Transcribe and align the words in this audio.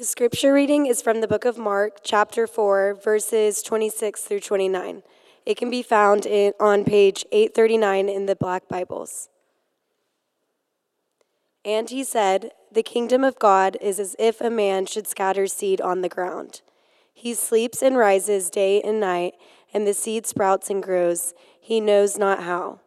The 0.00 0.06
scripture 0.06 0.54
reading 0.54 0.86
is 0.86 1.02
from 1.02 1.20
the 1.20 1.28
book 1.28 1.44
of 1.44 1.58
Mark, 1.58 1.98
chapter 2.02 2.46
4, 2.46 3.00
verses 3.04 3.60
26 3.60 4.22
through 4.22 4.40
29. 4.40 5.02
It 5.44 5.58
can 5.58 5.68
be 5.68 5.82
found 5.82 6.24
in, 6.24 6.54
on 6.58 6.86
page 6.86 7.26
839 7.30 8.08
in 8.08 8.24
the 8.24 8.34
Black 8.34 8.66
Bibles. 8.66 9.28
And 11.66 11.90
he 11.90 12.02
said, 12.02 12.52
The 12.72 12.82
kingdom 12.82 13.22
of 13.22 13.38
God 13.38 13.76
is 13.82 14.00
as 14.00 14.16
if 14.18 14.40
a 14.40 14.48
man 14.48 14.86
should 14.86 15.06
scatter 15.06 15.46
seed 15.46 15.82
on 15.82 16.00
the 16.00 16.08
ground. 16.08 16.62
He 17.12 17.34
sleeps 17.34 17.82
and 17.82 17.94
rises 17.94 18.48
day 18.48 18.80
and 18.80 19.00
night, 19.00 19.34
and 19.74 19.86
the 19.86 19.92
seed 19.92 20.24
sprouts 20.26 20.70
and 20.70 20.82
grows. 20.82 21.34
He 21.60 21.78
knows 21.78 22.16
not 22.16 22.44
how. 22.44 22.80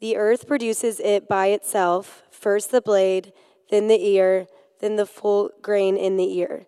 The 0.00 0.18
earth 0.18 0.46
produces 0.46 1.00
it 1.00 1.28
by 1.28 1.46
itself 1.46 2.24
first 2.30 2.72
the 2.72 2.82
blade, 2.82 3.32
then 3.70 3.88
the 3.88 4.06
ear 4.06 4.48
than 4.80 4.96
the 4.96 5.06
full 5.06 5.50
grain 5.62 5.96
in 5.96 6.16
the 6.16 6.36
ear. 6.38 6.66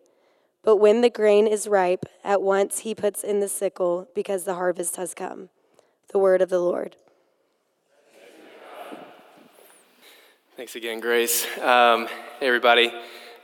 But 0.62 0.76
when 0.76 1.00
the 1.00 1.10
grain 1.10 1.46
is 1.46 1.68
ripe, 1.68 2.04
at 2.24 2.42
once 2.42 2.80
he 2.80 2.94
puts 2.94 3.22
in 3.24 3.40
the 3.40 3.48
sickle, 3.48 4.08
because 4.14 4.44
the 4.44 4.54
harvest 4.54 4.96
has 4.96 5.14
come. 5.14 5.48
The 6.12 6.18
word 6.18 6.42
of 6.42 6.50
the 6.50 6.58
Lord. 6.58 6.96
Thanks 10.56 10.74
again, 10.74 11.00
Grace. 11.00 11.46
Um, 11.58 12.08
hey, 12.40 12.48
everybody. 12.48 12.92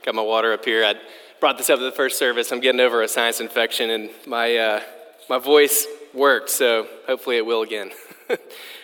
Got 0.03 0.15
my 0.15 0.21
water 0.21 0.51
up 0.51 0.65
here. 0.65 0.83
I 0.83 0.95
brought 1.39 1.57
this 1.57 1.69
up 1.69 1.79
at 1.79 1.83
the 1.83 1.91
first 1.91 2.19
service. 2.19 2.51
I'm 2.51 2.59
getting 2.59 2.81
over 2.81 3.01
a 3.01 3.07
sinus 3.07 3.39
infection, 3.39 3.89
and 3.89 4.09
my, 4.27 4.57
uh, 4.57 4.81
my 5.29 5.37
voice 5.37 5.87
worked, 6.13 6.49
so 6.49 6.87
hopefully 7.07 7.37
it 7.37 7.45
will 7.45 7.61
again. 7.61 7.91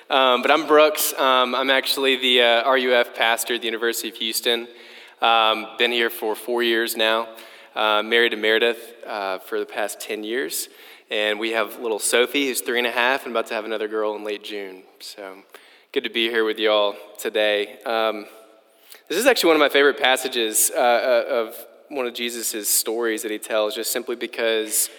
um, 0.10 0.42
but 0.42 0.50
I'm 0.50 0.66
Brooks. 0.66 1.14
Um, 1.14 1.54
I'm 1.54 1.70
actually 1.70 2.16
the 2.16 2.42
uh, 2.42 2.72
RUF 2.72 3.14
pastor 3.16 3.56
at 3.56 3.62
the 3.62 3.68
University 3.68 4.10
of 4.10 4.16
Houston. 4.16 4.68
Um, 5.22 5.68
been 5.78 5.92
here 5.92 6.10
for 6.10 6.36
four 6.36 6.64
years 6.64 6.98
now. 6.98 7.28
Uh, 7.76 8.02
married 8.02 8.30
to 8.30 8.38
Meredith 8.38 8.96
uh, 9.06 9.38
for 9.38 9.60
the 9.60 9.68
past 9.68 10.00
10 10.00 10.24
years. 10.24 10.68
And 11.12 11.40
we 11.40 11.52
have 11.52 11.80
little 11.80 12.00
Sophie, 12.00 12.48
who's 12.48 12.62
three 12.62 12.80
and 12.80 12.88
a 12.88 12.92
half, 12.92 13.26
and 13.26 13.32
about 13.32 13.46
to 13.48 13.54
have 13.54 13.64
another 13.64 13.88
girl 13.88 14.16
in 14.16 14.24
late 14.24 14.44
June. 14.44 14.82
So 15.00 15.44
good 15.92 16.06
to 16.06 16.10
be 16.10 16.30
here 16.30 16.44
with 16.44 16.58
you 16.58 16.72
all 16.72 16.96
today. 17.20 17.80
Um, 17.84 18.26
this 19.10 19.18
is 19.20 19.28
actually 19.28 19.50
one 19.50 19.58
of 19.58 19.60
my 19.60 19.70
favorite 19.70 20.00
passages 20.00 20.72
uh, 20.76 20.80
uh 20.80 21.26
of 21.30 21.56
one 21.90 22.08
of 22.08 22.16
Jesus' 22.16 22.68
stories 22.68 23.22
that 23.22 23.30
he 23.30 23.38
tells, 23.38 23.76
just 23.76 23.92
simply 23.92 24.16
because 24.16 24.90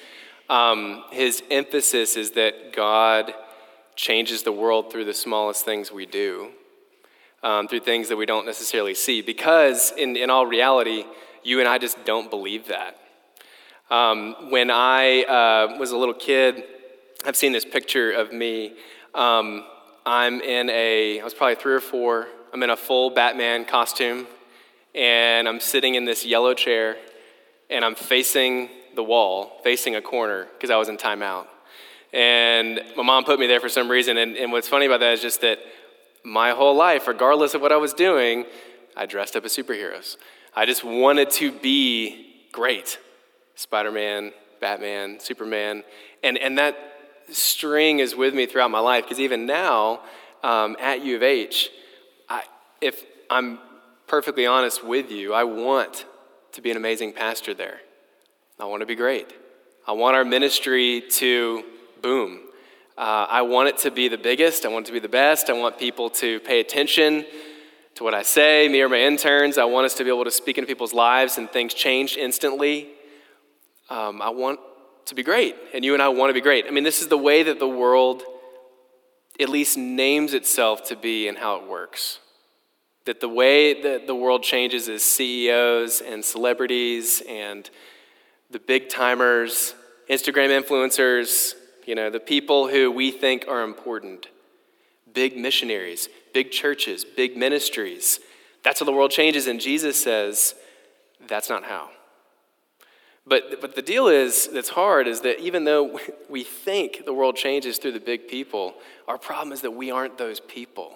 um, 0.49 1.03
his 1.11 1.43
emphasis 1.51 2.17
is 2.17 2.33
that 2.33 2.73
God 2.73 3.35
changes 3.97 4.45
the 4.45 4.53
world 4.53 4.93
through 4.93 5.07
the 5.07 5.15
smallest 5.15 5.65
things 5.65 5.91
we 5.91 6.07
do 6.07 6.53
um, 7.43 7.69
through 7.69 7.81
things 7.81 8.09
that 8.09 8.17
we 8.17 8.27
don't 8.27 8.47
necessarily 8.47 8.95
see. 8.95 9.23
Because 9.23 9.93
in, 9.97 10.17
in 10.17 10.31
all 10.31 10.47
reality, 10.47 11.05
you 11.43 11.61
and 11.61 11.69
I 11.69 11.79
just 11.79 12.05
don't 12.05 12.31
believe 12.31 12.69
that. 12.69 12.99
Um, 13.91 14.51
when 14.51 14.71
I 14.71 15.23
uh, 15.25 15.79
was 15.79 15.91
a 15.91 15.97
little 15.97 16.15
kid, 16.15 16.65
I've 17.25 17.37
seen 17.37 17.53
this 17.53 17.65
picture 17.65 18.11
of 18.11 18.33
me. 18.33 18.75
Um, 19.15 19.65
I'm 20.07 20.41
in 20.41 20.71
a, 20.71 21.21
I 21.21 21.25
was 21.25 21.35
probably 21.35 21.57
three 21.57 21.75
or 21.75 21.81
four, 21.81 22.29
I'm 22.53 22.63
in 22.63 22.71
a 22.71 22.77
full 22.77 23.11
Batman 23.11 23.65
costume, 23.65 24.27
and 24.95 25.49
I'm 25.49 25.61
sitting 25.61 25.95
in 25.95 26.05
this 26.05 26.25
yellow 26.25 26.55
chair, 26.55 26.97
and 27.71 27.85
I'm 27.85 27.95
facing 27.95 28.69
the 28.95 29.03
wall, 29.03 29.61
facing 29.63 29.95
a 29.97 30.03
corner, 30.03 30.49
because 30.55 30.71
I 30.71 30.77
was 30.77 30.89
in 30.89 30.97
timeout. 30.97 31.47
And 32.13 32.81
my 32.97 33.03
mom 33.03 33.25
put 33.25 33.39
me 33.39 33.47
there 33.47 33.61
for 33.61 33.71
some 33.71 33.91
reason. 33.91 34.19
And, 34.19 34.37
and 34.37 34.53
what's 34.53 34.69
funny 34.69 34.87
about 34.87 35.01
that 35.01 35.15
is 35.15 35.23
just 35.23 35.41
that 35.41 35.59
my 36.25 36.51
whole 36.51 36.75
life, 36.75 37.07
regardless 37.09 37.55
of 37.55 37.61
what 37.61 37.73
I 37.73 37.77
was 37.77 37.93
doing, 37.93 38.47
I 38.97 39.07
dressed 39.07 39.37
up 39.37 39.45
as 39.45 39.57
superheroes. 39.57 40.17
I 40.55 40.67
just 40.67 40.85
wanted 40.85 41.31
to 41.33 41.51
be 41.51 42.47
great 42.53 42.99
Spider 43.55 43.91
Man, 43.91 44.33
Batman, 44.61 45.19
Superman. 45.21 45.83
And, 46.23 46.39
and 46.39 46.59
that 46.59 46.77
string 47.31 47.99
is 47.99 48.15
with 48.15 48.35
me 48.35 48.47
throughout 48.47 48.71
my 48.71 48.81
life 48.81 49.05
because 49.05 49.21
even 49.21 49.47
now 49.47 50.01
um, 50.43 50.77
at 50.81 51.05
U 51.05 51.17
of 51.17 51.23
H, 51.23 51.71
I, 52.29 52.43
if 52.81 53.05
I'm 53.31 53.59
perfectly 54.07 54.47
honest 54.47 54.85
with 54.85 55.11
you, 55.11 55.33
I 55.33 55.45
want 55.45 56.05
to 56.53 56.61
be 56.61 56.71
an 56.71 56.77
amazing 56.77 57.13
pastor 57.13 57.55
there. 57.55 57.81
I 58.61 58.67
want 58.67 58.81
to 58.81 58.87
be 58.87 58.95
great. 58.95 59.33
I 59.87 59.93
want 59.93 60.17
our 60.17 60.25
ministry 60.25 61.03
to 61.13 61.65
boom. 62.03 62.41
Uh, 62.97 63.27
I 63.29 63.43
want 63.43 63.69
it 63.69 63.79
to 63.79 63.91
be 63.91 64.09
the 64.09 64.19
biggest. 64.19 64.67
I 64.67 64.69
want 64.69 64.87
it 64.87 64.89
to 64.89 64.93
be 64.93 65.01
the 65.01 65.09
best. 65.09 65.49
I 65.49 65.55
want 65.55 65.79
people 65.79 66.11
to 66.11 66.41
pay 66.41 66.61
attention 66.61 67.25
to 67.95 68.05
what 68.05 68.13
I 68.13 68.23
say, 68.23 68.69
me 68.69 68.83
or 68.83 68.89
my 68.89 69.01
interns. 69.01 69.57
I 69.57 69.65
want 69.65 69.87
us 69.87 69.95
to 69.95 70.05
be 70.05 70.11
able 70.11 70.25
to 70.25 70.31
speak 70.31 70.59
into 70.59 70.67
people's 70.67 70.93
lives 70.93 71.39
and 71.39 71.51
things 71.51 71.73
change 71.73 72.17
instantly. 72.17 72.89
Um, 73.89 74.21
I 74.21 74.29
want 74.31 74.61
to 75.07 75.15
be 75.15 75.23
great, 75.23 75.57
and 75.75 75.85
you 75.85 75.95
and 75.95 76.03
I 76.03 76.09
want 76.09 76.31
to 76.31 76.35
be 76.35 76.41
great. 76.41 76.67
I 76.67 76.71
mean, 76.71 76.85
this 76.85 77.01
is 77.01 77.09
the 77.09 77.19
way 77.19 77.43
that 77.43 77.59
the 77.59 77.69
world 77.69 78.23
at 79.41 79.49
least 79.49 79.79
names 79.79 80.35
itself 80.35 80.85
to 80.85 80.97
be 80.97 81.29
and 81.29 81.39
how 81.39 81.57
it 81.57 81.67
works. 81.67 82.19
That 83.07 83.21
the 83.21 83.29
way 83.29 83.83
that 83.83 84.07
the 84.07 84.15
world 84.15 84.43
changes 84.43 84.89
is 84.89 85.03
CEOs 85.03 86.03
and 86.03 86.25
celebrities 86.25 87.23
and 87.29 87.69
the 88.51 88.61
big 88.61 88.91
timers, 88.91 89.75
Instagram 90.09 90.51
influencers, 90.63 91.55
you 91.87 91.95
know, 91.95 92.11
the 92.11 92.21
people 92.21 92.69
who 92.69 92.91
we 92.91 93.11
think 93.11 93.45
are 93.49 93.63
important. 93.63 94.29
Big 95.13 95.37
missionaries, 95.37 96.09
big 96.33 96.51
churches, 96.51 97.05
big 97.05 97.37
ministries. 97.37 98.21
That's 98.63 98.81
how 98.81 98.87
the 98.87 98.93
world 98.93 99.11
changes, 99.11 99.47
and 99.47 99.61
Jesus 99.61 100.03
says 100.03 100.55
that's 101.29 101.49
not 101.49 101.65
how. 101.65 101.91
But, 103.27 103.61
but 103.61 103.77
the 103.77 103.83
deal 103.83 104.09
is, 104.09 104.49
that's 104.49 104.71
hard, 104.71 105.07
is 105.07 105.21
that 105.21 105.39
even 105.41 105.65
though 105.65 106.01
we 106.29 106.43
think 106.43 107.05
the 107.05 107.15
world 107.15 107.37
changes 107.37 107.79
through 107.79 107.93
the 107.93 108.01
big 108.01 108.27
people, 108.27 108.75
our 109.07 109.19
problem 109.19 109.53
is 109.53 109.61
that 109.61 109.71
we 109.71 109.91
aren't 109.91 110.19
those 110.19 110.41
people. 110.41 110.95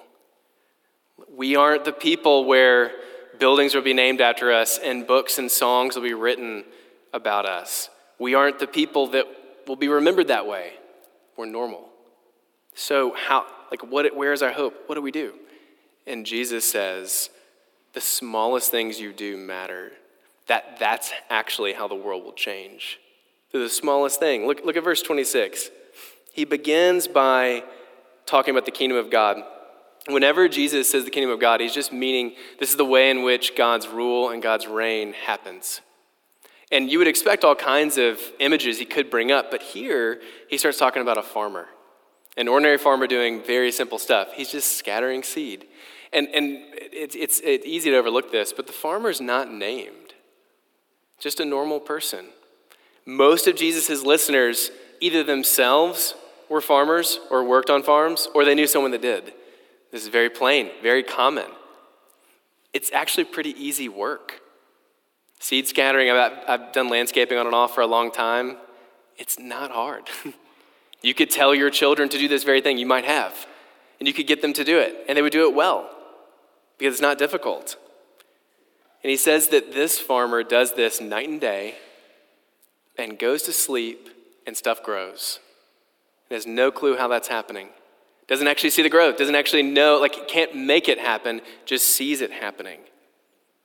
We 1.30 1.54
aren't 1.54 1.84
the 1.84 1.92
people 1.92 2.44
where 2.44 2.92
buildings 3.38 3.74
will 3.74 3.82
be 3.82 3.94
named 3.94 4.20
after 4.20 4.52
us 4.52 4.78
and 4.78 5.06
books 5.06 5.38
and 5.38 5.50
songs 5.50 5.94
will 5.94 6.02
be 6.02 6.14
written 6.14 6.64
about 7.12 7.46
us. 7.46 7.90
We 8.18 8.34
aren't 8.34 8.58
the 8.58 8.66
people 8.66 9.08
that 9.08 9.26
will 9.66 9.76
be 9.76 9.88
remembered 9.88 10.28
that 10.28 10.46
way. 10.46 10.72
We're 11.36 11.46
normal. 11.46 11.88
So, 12.74 13.14
how, 13.14 13.46
like, 13.70 13.82
what, 13.82 14.14
where 14.14 14.32
is 14.32 14.42
our 14.42 14.52
hope? 14.52 14.74
What 14.86 14.94
do 14.94 15.02
we 15.02 15.10
do? 15.10 15.34
And 16.06 16.24
Jesus 16.24 16.70
says, 16.70 17.30
the 17.96 18.00
smallest 18.00 18.70
things 18.70 19.00
you 19.00 19.12
do 19.12 19.38
matter. 19.38 19.92
That, 20.48 20.78
that's 20.78 21.12
actually 21.30 21.72
how 21.72 21.88
the 21.88 21.94
world 21.94 22.24
will 22.24 22.34
change. 22.34 23.00
Through 23.50 23.62
the 23.62 23.70
smallest 23.70 24.20
thing. 24.20 24.46
Look, 24.46 24.64
look 24.64 24.76
at 24.76 24.84
verse 24.84 25.00
26. 25.00 25.70
He 26.32 26.44
begins 26.44 27.08
by 27.08 27.64
talking 28.26 28.52
about 28.52 28.66
the 28.66 28.70
kingdom 28.70 28.98
of 28.98 29.10
God. 29.10 29.38
Whenever 30.08 30.46
Jesus 30.46 30.90
says 30.90 31.04
the 31.04 31.10
kingdom 31.10 31.30
of 31.30 31.40
God, 31.40 31.60
he's 31.60 31.72
just 31.72 31.92
meaning 31.92 32.34
this 32.60 32.70
is 32.70 32.76
the 32.76 32.84
way 32.84 33.10
in 33.10 33.22
which 33.22 33.56
God's 33.56 33.88
rule 33.88 34.28
and 34.28 34.42
God's 34.42 34.66
reign 34.66 35.14
happens. 35.14 35.80
And 36.72 36.90
you 36.90 36.98
would 36.98 37.06
expect 37.06 37.44
all 37.44 37.54
kinds 37.54 37.96
of 37.96 38.20
images 38.40 38.78
he 38.78 38.84
could 38.84 39.08
bring 39.08 39.30
up, 39.30 39.50
but 39.50 39.62
here 39.62 40.20
he 40.48 40.58
starts 40.58 40.78
talking 40.78 41.02
about 41.02 41.16
a 41.16 41.22
farmer, 41.22 41.66
an 42.36 42.48
ordinary 42.48 42.78
farmer 42.78 43.06
doing 43.06 43.42
very 43.42 43.70
simple 43.70 43.98
stuff. 43.98 44.32
He's 44.32 44.50
just 44.50 44.76
scattering 44.76 45.22
seed. 45.22 45.66
And, 46.12 46.28
and 46.34 46.58
it's, 46.92 47.14
it's, 47.14 47.40
it's 47.40 47.66
easy 47.66 47.90
to 47.90 47.96
overlook 47.96 48.32
this, 48.32 48.52
but 48.52 48.66
the 48.66 48.72
farmer's 48.72 49.20
not 49.20 49.52
named, 49.52 50.14
just 51.20 51.40
a 51.40 51.44
normal 51.44 51.78
person. 51.78 52.26
Most 53.04 53.46
of 53.46 53.54
Jesus' 53.54 54.02
listeners 54.02 54.70
either 55.00 55.22
themselves 55.22 56.14
were 56.48 56.60
farmers 56.60 57.20
or 57.30 57.44
worked 57.44 57.70
on 57.70 57.82
farms, 57.82 58.28
or 58.34 58.44
they 58.44 58.54
knew 58.54 58.66
someone 58.66 58.90
that 58.90 59.02
did. 59.02 59.32
This 59.92 60.02
is 60.02 60.08
very 60.08 60.30
plain, 60.30 60.70
very 60.82 61.02
common. 61.02 61.46
It's 62.72 62.90
actually 62.92 63.24
pretty 63.24 63.50
easy 63.50 63.88
work. 63.88 64.40
Seed 65.38 65.68
scattering, 65.68 66.10
I've, 66.10 66.32
I've 66.48 66.72
done 66.72 66.88
landscaping 66.88 67.38
on 67.38 67.46
and 67.46 67.54
off 67.54 67.74
for 67.74 67.80
a 67.80 67.86
long 67.86 68.10
time. 68.10 68.56
It's 69.16 69.38
not 69.38 69.70
hard. 69.70 70.08
you 71.02 71.14
could 71.14 71.30
tell 71.30 71.54
your 71.54 71.70
children 71.70 72.08
to 72.08 72.18
do 72.18 72.28
this 72.28 72.44
very 72.44 72.60
thing, 72.60 72.78
you 72.78 72.86
might 72.86 73.04
have, 73.04 73.46
and 73.98 74.08
you 74.08 74.14
could 74.14 74.26
get 74.26 74.42
them 74.42 74.52
to 74.54 74.64
do 74.64 74.78
it, 74.78 75.04
and 75.08 75.16
they 75.16 75.22
would 75.22 75.32
do 75.32 75.48
it 75.48 75.54
well 75.54 75.90
because 76.78 76.94
it's 76.94 77.02
not 77.02 77.18
difficult. 77.18 77.76
And 79.02 79.10
he 79.10 79.16
says 79.16 79.48
that 79.48 79.72
this 79.72 79.98
farmer 79.98 80.42
does 80.42 80.74
this 80.74 81.00
night 81.00 81.28
and 81.28 81.40
day 81.40 81.76
and 82.98 83.18
goes 83.18 83.42
to 83.44 83.52
sleep 83.52 84.08
and 84.46 84.56
stuff 84.56 84.82
grows. 84.82 85.38
He 86.28 86.34
has 86.34 86.46
no 86.46 86.70
clue 86.70 86.96
how 86.96 87.08
that's 87.08 87.28
happening. 87.28 87.68
Doesn't 88.26 88.48
actually 88.48 88.70
see 88.70 88.82
the 88.82 88.90
growth, 88.90 89.16
doesn't 89.16 89.36
actually 89.36 89.62
know, 89.62 89.98
like, 90.00 90.26
can't 90.26 90.56
make 90.56 90.88
it 90.88 90.98
happen, 90.98 91.40
just 91.64 91.86
sees 91.86 92.20
it 92.20 92.32
happening 92.32 92.80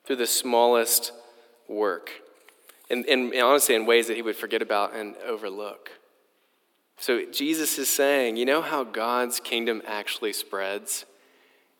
through 0.05 0.17
the 0.17 0.27
smallest 0.27 1.11
work. 1.71 2.11
And, 2.89 3.05
and 3.05 3.33
honestly, 3.35 3.75
in 3.75 3.85
ways 3.85 4.07
that 4.07 4.15
he 4.15 4.21
would 4.21 4.35
forget 4.35 4.61
about 4.61 4.93
and 4.93 5.15
overlook. 5.25 5.91
So 6.97 7.25
Jesus 7.31 7.79
is 7.79 7.89
saying, 7.89 8.37
you 8.37 8.45
know 8.45 8.61
how 8.61 8.83
God's 8.83 9.39
kingdom 9.39 9.81
actually 9.87 10.33
spreads? 10.33 11.05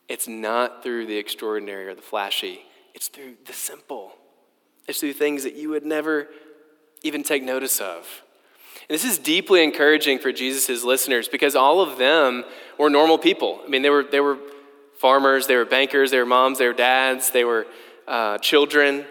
It's 0.08 0.28
not 0.28 0.84
through 0.84 1.06
the 1.06 1.18
extraordinary 1.18 1.88
or 1.88 1.96
the 1.96 2.02
flashy, 2.02 2.62
it's 2.94 3.08
through 3.08 3.36
the 3.46 3.54
simple. 3.54 4.14
It's 4.88 5.00
through 5.00 5.14
things 5.14 5.44
that 5.44 5.56
you 5.56 5.70
would 5.70 5.86
never 5.86 6.28
even 7.04 7.24
take 7.24 7.44
notice 7.44 7.80
of. 7.80 8.24
And 8.90 8.96
this 8.96 9.06
is 9.06 9.20
deeply 9.20 9.64
encouraging 9.64 10.20
for 10.20 10.32
Jesus' 10.32 10.84
listeners 10.84 11.28
because 11.28 11.56
all 11.56 11.82
of 11.82 11.98
them 11.98 12.44
were 12.78 12.90
normal 12.90 13.18
people. 13.18 13.62
I 13.64 13.70
mean, 13.70 13.84
they 13.84 13.90
were, 13.90 14.04
they 14.04 14.20
were 14.20 14.38
farmers, 14.98 15.48
they 15.48 15.56
were 15.56 15.66
bankers, 15.66 16.12
they 16.12 16.18
were 16.18 16.26
moms, 16.26 16.58
they 16.58 16.68
were 16.68 16.74
dads, 16.74 17.30
they 17.30 17.44
were 17.46 17.68
uh, 18.08 18.38
children, 18.40 19.06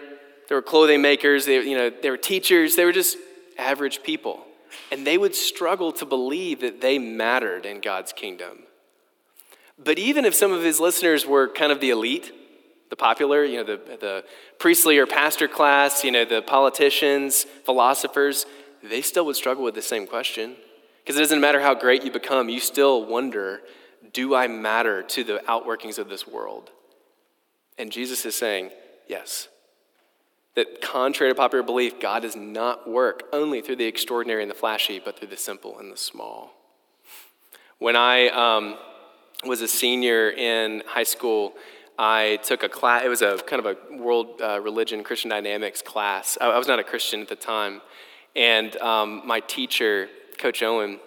they 0.51 0.55
were 0.55 0.61
clothing 0.61 1.01
makers, 1.01 1.45
they, 1.45 1.65
you 1.65 1.77
know, 1.77 1.89
they 1.89 2.09
were 2.09 2.17
teachers, 2.17 2.75
they 2.75 2.83
were 2.83 2.91
just 2.91 3.15
average 3.57 4.03
people. 4.03 4.43
And 4.91 5.07
they 5.07 5.17
would 5.17 5.33
struggle 5.33 5.93
to 5.93 6.05
believe 6.05 6.59
that 6.59 6.81
they 6.81 6.99
mattered 6.99 7.65
in 7.65 7.79
God's 7.79 8.11
kingdom. 8.11 8.63
But 9.81 9.97
even 9.97 10.25
if 10.25 10.35
some 10.35 10.51
of 10.51 10.61
his 10.61 10.77
listeners 10.77 11.25
were 11.25 11.47
kind 11.47 11.71
of 11.71 11.79
the 11.79 11.91
elite, 11.91 12.33
the 12.89 12.97
popular, 12.97 13.45
you 13.45 13.59
know, 13.59 13.63
the, 13.63 13.77
the 13.77 14.25
priestly 14.59 14.97
or 14.97 15.07
pastor 15.07 15.47
class, 15.47 16.03
you 16.03 16.11
know, 16.11 16.25
the 16.25 16.41
politicians, 16.41 17.45
philosophers, 17.63 18.45
they 18.83 19.01
still 19.01 19.25
would 19.27 19.37
struggle 19.37 19.63
with 19.63 19.75
the 19.75 19.81
same 19.81 20.05
question. 20.05 20.57
Because 21.01 21.15
it 21.15 21.21
doesn't 21.21 21.39
matter 21.39 21.61
how 21.61 21.75
great 21.75 22.03
you 22.03 22.11
become, 22.11 22.49
you 22.49 22.59
still 22.59 23.05
wonder, 23.05 23.61
do 24.11 24.35
I 24.35 24.49
matter 24.49 25.01
to 25.01 25.23
the 25.23 25.41
outworkings 25.47 25.97
of 25.97 26.09
this 26.09 26.27
world? 26.27 26.71
And 27.77 27.89
Jesus 27.89 28.25
is 28.25 28.35
saying, 28.35 28.71
yes. 29.07 29.47
That 30.55 30.81
contrary 30.81 31.31
to 31.31 31.35
popular 31.35 31.63
belief, 31.63 31.99
God 31.99 32.23
does 32.23 32.35
not 32.35 32.89
work 32.89 33.23
only 33.31 33.61
through 33.61 33.77
the 33.77 33.85
extraordinary 33.85 34.41
and 34.41 34.51
the 34.51 34.55
flashy, 34.55 34.99
but 35.03 35.17
through 35.17 35.29
the 35.29 35.37
simple 35.37 35.79
and 35.79 35.91
the 35.91 35.97
small. 35.97 36.53
When 37.79 37.95
I 37.95 38.27
um, 38.27 38.77
was 39.45 39.61
a 39.61 39.67
senior 39.67 40.29
in 40.29 40.83
high 40.85 41.03
school, 41.03 41.53
I 41.97 42.39
took 42.43 42.63
a 42.63 42.69
class, 42.69 43.03
it 43.05 43.09
was 43.09 43.21
a 43.21 43.37
kind 43.45 43.65
of 43.65 43.77
a 43.77 43.97
world 43.97 44.41
uh, 44.41 44.59
religion, 44.59 45.03
Christian 45.03 45.29
dynamics 45.29 45.81
class. 45.81 46.37
I, 46.41 46.49
I, 46.49 46.57
was 46.57 46.67
not 46.67 46.79
a 46.79 46.83
Christian 46.83 47.21
at 47.21 47.27
the 47.27 47.35
time. 47.35 47.81
And 48.35 48.75
um, 48.77 49.21
my 49.25 49.39
teacher, 49.39 50.09
Coach 50.37 50.63
Owen, 50.63 50.99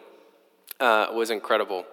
uh, 0.81 1.09
was 1.13 1.31
incredible. 1.31 1.85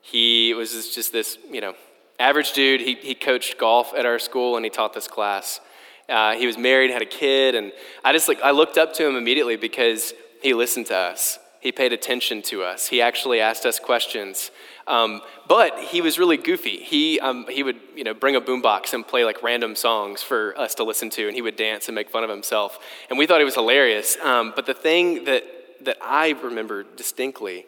He 0.00 0.54
was 0.54 0.94
just 0.94 1.12
this, 1.12 1.38
you 1.50 1.60
know, 1.60 1.74
average 2.18 2.52
dude. 2.52 2.80
He, 2.80 2.94
he 2.94 3.14
coached 3.14 3.58
golf 3.58 3.92
at 3.96 4.06
our 4.06 4.18
school 4.18 4.56
and 4.56 4.64
he 4.64 4.70
taught 4.70 4.92
this 4.94 5.08
class. 5.08 5.60
Uh, 6.08 6.34
he 6.34 6.46
was 6.46 6.56
married, 6.56 6.90
had 6.90 7.02
a 7.02 7.06
kid, 7.06 7.54
and 7.54 7.72
I 8.04 8.12
just 8.12 8.28
like 8.28 8.40
I 8.42 8.52
looked 8.52 8.78
up 8.78 8.92
to 8.94 9.06
him 9.06 9.16
immediately 9.16 9.56
because 9.56 10.14
he 10.42 10.54
listened 10.54 10.86
to 10.86 10.96
us. 10.96 11.38
He 11.60 11.72
paid 11.72 11.92
attention 11.92 12.42
to 12.42 12.62
us. 12.62 12.86
He 12.86 13.02
actually 13.02 13.40
asked 13.40 13.66
us 13.66 13.80
questions. 13.80 14.52
Um, 14.86 15.20
but 15.48 15.78
he 15.80 16.00
was 16.00 16.16
really 16.16 16.36
goofy. 16.36 16.76
He, 16.76 17.18
um, 17.18 17.46
he 17.48 17.64
would 17.64 17.80
you 17.96 18.04
know, 18.04 18.14
bring 18.14 18.36
a 18.36 18.40
boombox 18.40 18.94
and 18.94 19.06
play 19.06 19.24
like 19.24 19.42
random 19.42 19.74
songs 19.74 20.22
for 20.22 20.56
us 20.56 20.76
to 20.76 20.84
listen 20.84 21.10
to, 21.10 21.26
and 21.26 21.34
he 21.34 21.42
would 21.42 21.56
dance 21.56 21.88
and 21.88 21.94
make 21.94 22.08
fun 22.08 22.22
of 22.22 22.30
himself. 22.30 22.78
And 23.10 23.18
we 23.18 23.26
thought 23.26 23.40
he 23.40 23.44
was 23.44 23.54
hilarious. 23.54 24.16
Um, 24.22 24.52
but 24.54 24.66
the 24.66 24.74
thing 24.74 25.24
that, 25.24 25.42
that 25.84 25.96
I 26.00 26.30
remember 26.30 26.84
distinctly 26.84 27.66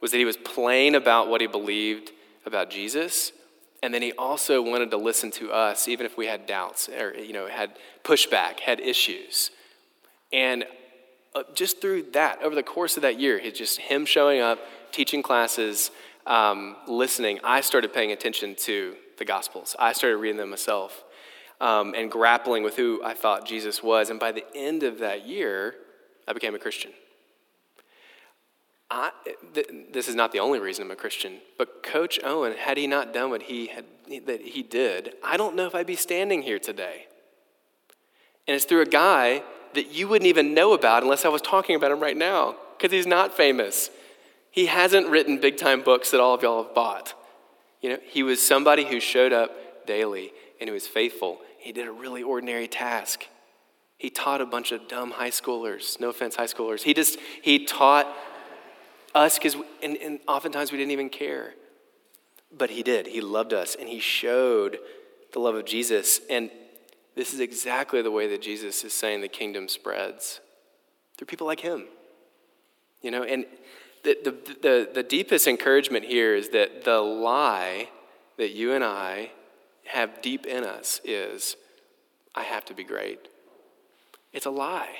was 0.00 0.12
that 0.12 0.18
he 0.18 0.24
was 0.24 0.36
plain 0.36 0.94
about 0.94 1.28
what 1.28 1.40
he 1.40 1.48
believed 1.48 2.12
about 2.46 2.70
Jesus, 2.70 3.32
and 3.82 3.94
then 3.94 4.02
he 4.02 4.12
also 4.12 4.60
wanted 4.62 4.90
to 4.90 4.96
listen 4.96 5.30
to 5.32 5.52
us, 5.52 5.88
even 5.88 6.06
if 6.06 6.16
we 6.16 6.26
had 6.26 6.46
doubts 6.46 6.88
or 6.88 7.14
you 7.14 7.32
know, 7.32 7.46
had 7.46 7.72
pushback, 8.04 8.60
had 8.60 8.80
issues. 8.80 9.50
And 10.32 10.64
uh, 11.34 11.44
just 11.54 11.80
through 11.80 12.10
that, 12.12 12.42
over 12.42 12.54
the 12.54 12.62
course 12.62 12.96
of 12.96 13.02
that 13.02 13.18
year, 13.18 13.38
it's 13.38 13.58
just 13.58 13.78
him 13.78 14.04
showing 14.04 14.40
up, 14.40 14.58
teaching 14.92 15.22
classes, 15.22 15.90
um, 16.26 16.76
listening, 16.86 17.40
I 17.42 17.60
started 17.60 17.92
paying 17.92 18.12
attention 18.12 18.54
to 18.60 18.94
the 19.18 19.24
Gospels. 19.24 19.74
I 19.78 19.92
started 19.92 20.18
reading 20.18 20.36
them 20.36 20.50
myself 20.50 21.04
um, 21.60 21.94
and 21.96 22.10
grappling 22.10 22.62
with 22.62 22.76
who 22.76 23.02
I 23.04 23.14
thought 23.14 23.46
Jesus 23.46 23.82
was. 23.82 24.10
And 24.10 24.20
by 24.20 24.32
the 24.32 24.44
end 24.54 24.82
of 24.82 24.98
that 24.98 25.26
year, 25.26 25.74
I 26.28 26.32
became 26.32 26.54
a 26.54 26.58
Christian. 26.58 26.92
I, 28.90 29.12
th- 29.54 29.70
this 29.92 30.08
is 30.08 30.14
not 30.14 30.32
the 30.32 30.40
only 30.40 30.58
reason 30.58 30.84
I'm 30.84 30.90
a 30.90 30.96
Christian, 30.96 31.38
but 31.56 31.82
Coach 31.82 32.18
Owen, 32.24 32.56
had 32.56 32.76
he 32.76 32.86
not 32.88 33.14
done 33.14 33.30
what 33.30 33.42
he 33.42 33.68
had 33.68 33.84
that 34.26 34.40
he 34.40 34.64
did, 34.64 35.14
I 35.22 35.36
don't 35.36 35.54
know 35.54 35.66
if 35.66 35.74
I'd 35.76 35.86
be 35.86 35.94
standing 35.94 36.42
here 36.42 36.58
today. 36.58 37.06
And 38.48 38.56
it's 38.56 38.64
through 38.64 38.82
a 38.82 38.86
guy 38.86 39.44
that 39.74 39.92
you 39.94 40.08
wouldn't 40.08 40.26
even 40.26 40.52
know 40.52 40.72
about 40.72 41.04
unless 41.04 41.24
I 41.24 41.28
was 41.28 41.40
talking 41.40 41.76
about 41.76 41.92
him 41.92 42.00
right 42.00 42.16
now, 42.16 42.56
because 42.76 42.90
he's 42.90 43.06
not 43.06 43.36
famous. 43.36 43.90
He 44.50 44.66
hasn't 44.66 45.08
written 45.08 45.40
big 45.40 45.56
time 45.56 45.82
books 45.82 46.10
that 46.10 46.20
all 46.20 46.34
of 46.34 46.42
y'all 46.42 46.64
have 46.64 46.74
bought. 46.74 47.14
You 47.80 47.90
know, 47.90 47.98
he 48.04 48.24
was 48.24 48.44
somebody 48.44 48.84
who 48.84 48.98
showed 48.98 49.32
up 49.32 49.86
daily 49.86 50.32
and 50.60 50.68
who 50.68 50.74
was 50.74 50.88
faithful. 50.88 51.38
He 51.58 51.70
did 51.70 51.86
a 51.86 51.92
really 51.92 52.24
ordinary 52.24 52.66
task. 52.66 53.26
He 53.96 54.10
taught 54.10 54.40
a 54.40 54.46
bunch 54.46 54.72
of 54.72 54.88
dumb 54.88 55.12
high 55.12 55.30
schoolers, 55.30 56.00
no 56.00 56.08
offense, 56.08 56.34
high 56.34 56.46
schoolers. 56.46 56.82
He 56.82 56.94
just, 56.94 57.18
he 57.42 57.64
taught 57.64 58.08
us 59.14 59.38
because, 59.38 59.56
and, 59.82 59.96
and 59.96 60.20
oftentimes 60.28 60.72
we 60.72 60.78
didn't 60.78 60.92
even 60.92 61.08
care. 61.08 61.54
But 62.56 62.70
he 62.70 62.82
did. 62.82 63.06
He 63.06 63.20
loved 63.20 63.52
us 63.52 63.76
and 63.78 63.88
he 63.88 64.00
showed 64.00 64.78
the 65.32 65.38
love 65.38 65.54
of 65.54 65.64
Jesus. 65.64 66.20
And 66.28 66.50
this 67.14 67.32
is 67.32 67.40
exactly 67.40 68.02
the 68.02 68.10
way 68.10 68.26
that 68.28 68.42
Jesus 68.42 68.82
is 68.84 68.92
saying 68.92 69.20
the 69.20 69.28
kingdom 69.28 69.68
spreads 69.68 70.40
through 71.16 71.26
people 71.26 71.46
like 71.46 71.60
him. 71.60 71.86
You 73.02 73.10
know, 73.10 73.22
and 73.22 73.46
the, 74.02 74.16
the, 74.22 74.30
the, 74.62 74.90
the 74.94 75.02
deepest 75.02 75.46
encouragement 75.46 76.04
here 76.04 76.34
is 76.34 76.50
that 76.50 76.84
the 76.84 77.00
lie 77.00 77.88
that 78.36 78.50
you 78.50 78.72
and 78.72 78.82
I 78.82 79.30
have 79.86 80.22
deep 80.22 80.46
in 80.46 80.64
us 80.64 81.00
is, 81.04 81.56
I 82.34 82.42
have 82.42 82.64
to 82.66 82.74
be 82.74 82.84
great. 82.84 83.28
It's 84.32 84.46
a 84.46 84.50
lie. 84.50 84.94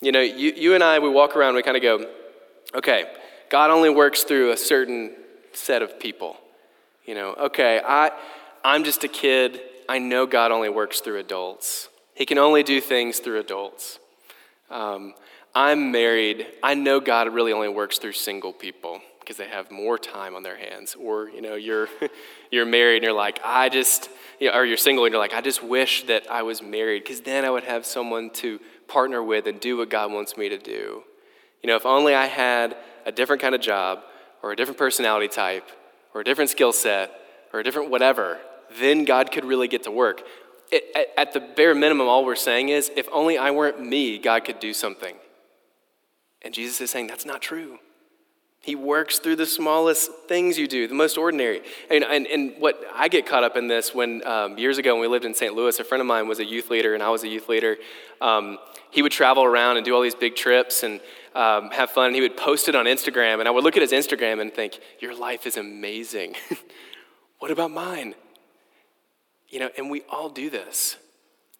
You 0.00 0.12
know, 0.12 0.20
you, 0.20 0.52
you 0.54 0.74
and 0.74 0.82
I, 0.82 0.98
we 0.98 1.08
walk 1.08 1.36
around, 1.36 1.54
we 1.54 1.62
kind 1.62 1.76
of 1.76 1.82
go, 1.82 2.06
okay, 2.74 3.06
God 3.52 3.70
only 3.70 3.90
works 3.90 4.22
through 4.22 4.52
a 4.52 4.56
certain 4.56 5.12
set 5.52 5.82
of 5.82 6.00
people. 6.00 6.38
You 7.04 7.14
know, 7.14 7.34
okay, 7.34 7.82
I, 7.86 8.10
I'm 8.64 8.82
just 8.82 9.04
a 9.04 9.08
kid. 9.08 9.60
I 9.90 9.98
know 9.98 10.24
God 10.24 10.52
only 10.52 10.70
works 10.70 11.02
through 11.02 11.18
adults. 11.18 11.90
He 12.14 12.24
can 12.24 12.38
only 12.38 12.62
do 12.62 12.80
things 12.80 13.18
through 13.18 13.40
adults. 13.40 13.98
Um, 14.70 15.12
I'm 15.54 15.92
married. 15.92 16.46
I 16.62 16.72
know 16.72 16.98
God 16.98 17.30
really 17.34 17.52
only 17.52 17.68
works 17.68 17.98
through 17.98 18.12
single 18.12 18.54
people 18.54 19.02
because 19.20 19.36
they 19.36 19.48
have 19.48 19.70
more 19.70 19.98
time 19.98 20.34
on 20.34 20.42
their 20.42 20.56
hands. 20.56 20.96
Or, 20.98 21.28
you 21.28 21.42
know, 21.42 21.54
you're, 21.54 21.90
you're 22.50 22.64
married 22.64 22.96
and 22.96 23.04
you're 23.04 23.12
like, 23.12 23.38
I 23.44 23.68
just, 23.68 24.08
you 24.40 24.48
know, 24.50 24.56
or 24.56 24.64
you're 24.64 24.78
single 24.78 25.04
and 25.04 25.12
you're 25.12 25.20
like, 25.20 25.34
I 25.34 25.42
just 25.42 25.62
wish 25.62 26.04
that 26.04 26.22
I 26.30 26.42
was 26.42 26.62
married 26.62 27.04
because 27.04 27.20
then 27.20 27.44
I 27.44 27.50
would 27.50 27.64
have 27.64 27.84
someone 27.84 28.30
to 28.30 28.60
partner 28.88 29.22
with 29.22 29.46
and 29.46 29.60
do 29.60 29.76
what 29.76 29.90
God 29.90 30.10
wants 30.10 30.38
me 30.38 30.48
to 30.48 30.56
do. 30.56 31.02
You 31.62 31.68
know, 31.68 31.76
if 31.76 31.84
only 31.84 32.14
I 32.14 32.24
had 32.26 32.76
a 33.06 33.12
different 33.12 33.42
kind 33.42 33.54
of 33.54 33.60
job 33.60 34.00
or 34.42 34.52
a 34.52 34.56
different 34.56 34.78
personality 34.78 35.28
type 35.28 35.68
or 36.14 36.20
a 36.20 36.24
different 36.24 36.50
skill 36.50 36.72
set 36.72 37.10
or 37.52 37.60
a 37.60 37.64
different 37.64 37.90
whatever, 37.90 38.38
then 38.80 39.04
God 39.04 39.30
could 39.30 39.44
really 39.44 39.68
get 39.68 39.84
to 39.84 39.90
work. 39.90 40.22
It, 40.70 40.84
at, 40.94 41.06
at 41.16 41.32
the 41.32 41.40
bare 41.40 41.74
minimum, 41.74 42.08
all 42.08 42.24
we're 42.24 42.34
saying 42.34 42.70
is 42.70 42.90
if 42.96 43.08
only 43.12 43.38
I 43.38 43.50
weren't 43.50 43.80
me, 43.80 44.18
God 44.18 44.44
could 44.44 44.58
do 44.58 44.72
something. 44.72 45.16
And 46.40 46.52
Jesus 46.52 46.80
is 46.80 46.90
saying 46.90 47.06
that's 47.06 47.26
not 47.26 47.40
true. 47.40 47.78
He 48.62 48.76
works 48.76 49.18
through 49.18 49.36
the 49.36 49.46
smallest 49.46 50.10
things 50.28 50.56
you 50.56 50.68
do, 50.68 50.86
the 50.86 50.94
most 50.94 51.18
ordinary. 51.18 51.62
And, 51.90 52.04
and, 52.04 52.28
and 52.28 52.54
what 52.60 52.80
I 52.94 53.08
get 53.08 53.26
caught 53.26 53.42
up 53.42 53.56
in 53.56 53.66
this 53.66 53.92
when 53.92 54.24
um, 54.24 54.56
years 54.56 54.78
ago 54.78 54.94
when 54.94 55.00
we 55.00 55.08
lived 55.08 55.24
in 55.24 55.34
St. 55.34 55.52
Louis, 55.52 55.78
a 55.80 55.84
friend 55.84 56.00
of 56.00 56.06
mine 56.06 56.28
was 56.28 56.38
a 56.38 56.44
youth 56.44 56.70
leader 56.70 56.94
and 56.94 57.02
I 57.02 57.10
was 57.10 57.24
a 57.24 57.28
youth 57.28 57.48
leader. 57.48 57.76
Um, 58.20 58.58
he 58.92 59.02
would 59.02 59.10
travel 59.10 59.42
around 59.42 59.78
and 59.78 59.84
do 59.84 59.94
all 59.96 60.00
these 60.00 60.14
big 60.14 60.36
trips 60.36 60.84
and 60.84 61.00
um, 61.34 61.70
have 61.70 61.90
fun. 61.90 62.14
He 62.14 62.20
would 62.20 62.36
post 62.36 62.68
it 62.68 62.74
on 62.74 62.86
Instagram. 62.86 63.38
And 63.38 63.48
I 63.48 63.50
would 63.50 63.64
look 63.64 63.76
at 63.76 63.82
his 63.82 63.92
Instagram 63.92 64.40
and 64.40 64.52
think, 64.52 64.78
Your 65.00 65.16
life 65.16 65.46
is 65.46 65.56
amazing. 65.56 66.34
what 67.38 67.50
about 67.50 67.70
mine? 67.70 68.14
You 69.48 69.60
know, 69.60 69.70
and 69.76 69.90
we 69.90 70.02
all 70.10 70.28
do 70.28 70.50
this. 70.50 70.96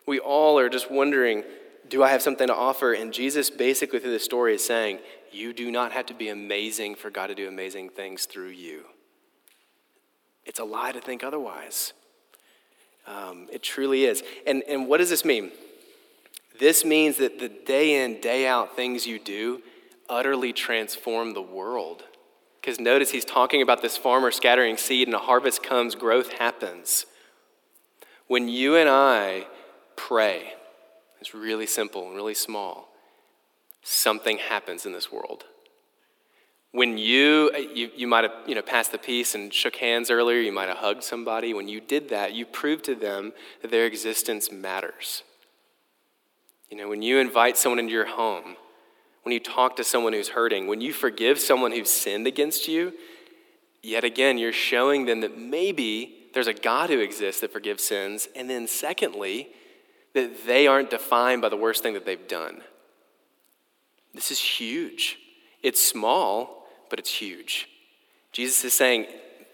We 0.07 0.19
all 0.19 0.59
are 0.59 0.69
just 0.69 0.91
wondering, 0.91 1.45
do 1.93 2.02
I 2.02 2.09
have 2.09 2.23
something 2.23 2.47
to 2.47 2.55
offer? 2.55 2.95
And 2.95 3.12
Jesus, 3.12 3.50
basically, 3.50 3.99
through 3.99 4.12
this 4.12 4.25
story, 4.25 4.55
is 4.55 4.64
saying, 4.64 5.00
You 5.31 5.52
do 5.52 5.71
not 5.71 5.93
have 5.93 6.07
to 6.07 6.14
be 6.14 6.29
amazing 6.29 6.95
for 6.95 7.11
God 7.11 7.26
to 7.26 7.35
do 7.35 7.47
amazing 7.47 7.91
things 7.91 8.25
through 8.25 8.49
you. 8.49 8.85
It's 10.47 10.59
a 10.59 10.64
lie 10.64 10.93
to 10.93 11.00
think 11.02 11.23
otherwise. 11.23 11.93
Um, 13.07 13.47
it 13.52 13.62
truly 13.62 14.05
is. 14.05 14.23
And, 14.47 14.62
and 14.67 14.88
what 14.88 14.99
does 14.99 15.11
this 15.11 15.23
mean? 15.25 15.50
This 16.59 16.85
means 16.85 17.16
that 17.16 17.38
the 17.38 17.49
day 17.49 18.04
in, 18.04 18.21
day 18.21 18.47
out 18.47 18.76
things 18.76 19.06
you 19.06 19.18
do 19.18 19.62
utterly 20.09 20.52
transform 20.52 21.32
the 21.32 21.42
world. 21.42 22.04
Because 22.61 22.78
notice 22.78 23.11
he's 23.11 23.25
talking 23.25 23.62
about 23.62 23.82
this 23.82 23.97
farmer 23.97 24.30
scattering 24.30 24.76
seed, 24.76 25.09
and 25.09 25.14
a 25.14 25.18
harvest 25.18 25.62
comes, 25.62 25.94
growth 25.94 26.32
happens. 26.35 27.06
When 28.28 28.49
you 28.49 28.76
and 28.76 28.88
I 28.88 29.47
pray, 29.97 30.52
it's 31.21 31.35
really 31.35 31.66
simple 31.66 32.06
and 32.06 32.14
really 32.14 32.35
small. 32.35 32.88
Something 33.82 34.38
happens 34.38 34.87
in 34.87 34.92
this 34.92 35.11
world. 35.11 35.44
When 36.71 36.97
you, 36.97 37.52
you, 37.56 37.90
you 37.94 38.06
might 38.06 38.25
have 38.25 38.32
you 38.47 38.54
know, 38.54 38.62
passed 38.62 38.92
the 38.92 38.99
peace 38.99 39.35
and 39.35 39.52
shook 39.52 39.76
hands 39.76 40.11
earlier, 40.11 40.38
you 40.38 40.52
might 40.52 40.68
have 40.68 40.78
hugged 40.78 41.04
somebody. 41.04 41.52
When 41.52 41.68
you 41.68 41.80
did 41.80 42.09
that, 42.11 42.32
you 42.32 42.47
proved 42.47 42.85
to 42.85 42.94
them 42.94 43.32
that 43.61 43.71
their 43.71 43.87
existence 43.87 44.50
matters. 44.52 45.23
You 46.73 46.79
know, 46.79 46.88
when 46.88 47.02
you 47.02 47.19
invite 47.19 47.59
someone 47.59 47.79
into 47.79 47.93
your 47.93 48.07
home, 48.07 48.57
when 49.25 49.35
you 49.35 49.41
talk 49.41 49.76
to 49.76 49.85
someone 49.85 50.14
who's 50.14 50.31
hurting, 50.31 50.67
when 50.67 50.81
you 50.81 50.95
forgive 50.95 51.38
someone 51.38 51.71
who's 51.71 51.91
sinned 51.91 52.26
against 52.26 52.67
you, 52.67 52.95
yet 53.83 54.05
again, 54.05 54.38
you're 54.38 54.55
showing 54.55 55.05
them 55.05 55.21
that 55.21 55.37
maybe 55.37 56.14
there's 56.33 56.47
a 56.47 56.55
God 56.55 56.88
who 56.88 57.00
exists 57.00 57.43
that 57.43 57.52
forgives 57.52 57.85
sins. 57.85 58.26
And 58.35 58.49
then, 58.49 58.67
secondly, 58.67 59.50
that 60.14 60.47
they 60.47 60.67
aren't 60.67 60.88
defined 60.88 61.43
by 61.43 61.50
the 61.50 61.59
worst 61.59 61.83
thing 61.83 61.93
that 61.93 62.07
they've 62.07 62.26
done. 62.26 62.62
This 64.14 64.31
is 64.31 64.41
huge. 64.41 65.19
It's 65.62 65.83
small, 65.83 66.67
but 66.88 66.99
it's 66.99 67.12
huge. 67.12 67.69
Jesus 68.33 68.64
is 68.64 68.73
saying, 68.73 69.09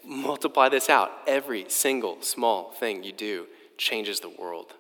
multiply 0.07 0.69
this 0.69 0.89
out. 0.89 1.11
Every 1.27 1.65
single 1.67 2.23
small 2.23 2.71
thing 2.71 3.03
you 3.03 3.11
do 3.11 3.47
changes 3.77 4.21
the 4.21 4.29
world. 4.29 4.75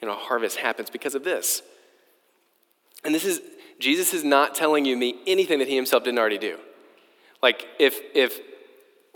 You 0.00 0.08
know, 0.08 0.14
harvest 0.14 0.58
happens 0.58 0.90
because 0.90 1.14
of 1.14 1.24
this. 1.24 1.62
And 3.04 3.14
this 3.14 3.24
is, 3.24 3.40
Jesus 3.78 4.12
is 4.12 4.24
not 4.24 4.54
telling 4.54 4.84
you 4.84 4.96
me 4.96 5.16
anything 5.26 5.58
that 5.58 5.68
he 5.68 5.76
himself 5.76 6.04
didn't 6.04 6.18
already 6.18 6.38
do. 6.38 6.58
Like, 7.42 7.66
if, 7.78 8.00
if 8.14 8.40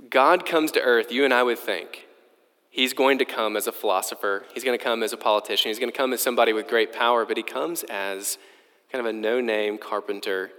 God 0.09 0.47
comes 0.47 0.73
to 0.73 0.81
earth, 0.81 1.11
you 1.11 1.25
and 1.25 1.35
I 1.35 1.43
would 1.43 1.59
think 1.59 2.07
he's 2.71 2.93
going 2.93 3.19
to 3.19 3.25
come 3.25 3.57
as 3.57 3.67
a 3.67 3.73
philosopher, 3.73 4.45
he's 4.55 4.65
going 4.65 4.79
to 4.79 4.83
come 4.83 5.03
as 5.03 5.13
a 5.13 5.17
politician, 5.17 5.69
he's 5.69 5.79
going 5.79 5.91
to 5.91 5.97
come 5.97 6.13
as 6.13 6.21
somebody 6.21 6.53
with 6.53 6.69
great 6.69 6.93
power, 6.93 7.27
but 7.27 7.37
he 7.37 7.43
comes 7.43 7.83
as 7.85 8.39
kind 8.93 9.05
of 9.05 9.11
a 9.11 9.13
no 9.13 9.41
name 9.41 9.77
carpenter 9.79 10.51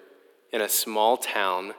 in 0.52 0.62
a 0.62 0.70
small 0.70 1.18
town 1.18 1.74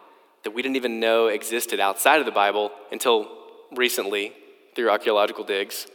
that 0.44 0.52
we 0.52 0.62
didn't 0.62 0.76
even 0.76 0.98
know 0.98 1.26
existed 1.26 1.78
outside 1.78 2.18
of 2.18 2.26
the 2.26 2.32
Bible 2.32 2.70
until 2.90 3.30
recently 3.72 4.32
through 4.74 4.90
archaeological 4.90 5.44
digs. 5.44 5.86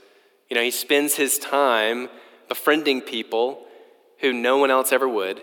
You 0.50 0.56
know, 0.56 0.62
he 0.62 0.72
spends 0.72 1.16
his 1.16 1.38
time 1.38 2.10
befriending 2.48 3.02
people 3.02 3.66
who 4.20 4.34
no 4.34 4.58
one 4.58 4.72
else 4.72 4.92
ever 4.92 5.08
would 5.08 5.42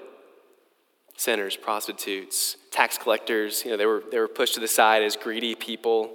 sinners, 1.16 1.56
prostitutes, 1.56 2.56
tax 2.70 2.98
collectors. 2.98 3.64
You 3.64 3.72
know, 3.72 3.76
they 3.76 3.86
were, 3.86 4.02
they 4.10 4.18
were 4.18 4.28
pushed 4.28 4.54
to 4.54 4.60
the 4.60 4.68
side 4.68 5.02
as 5.02 5.16
greedy 5.16 5.54
people. 5.54 6.10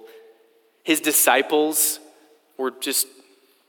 His 0.83 1.01
disciples 1.01 1.99
were 2.57 2.71
just, 2.71 3.07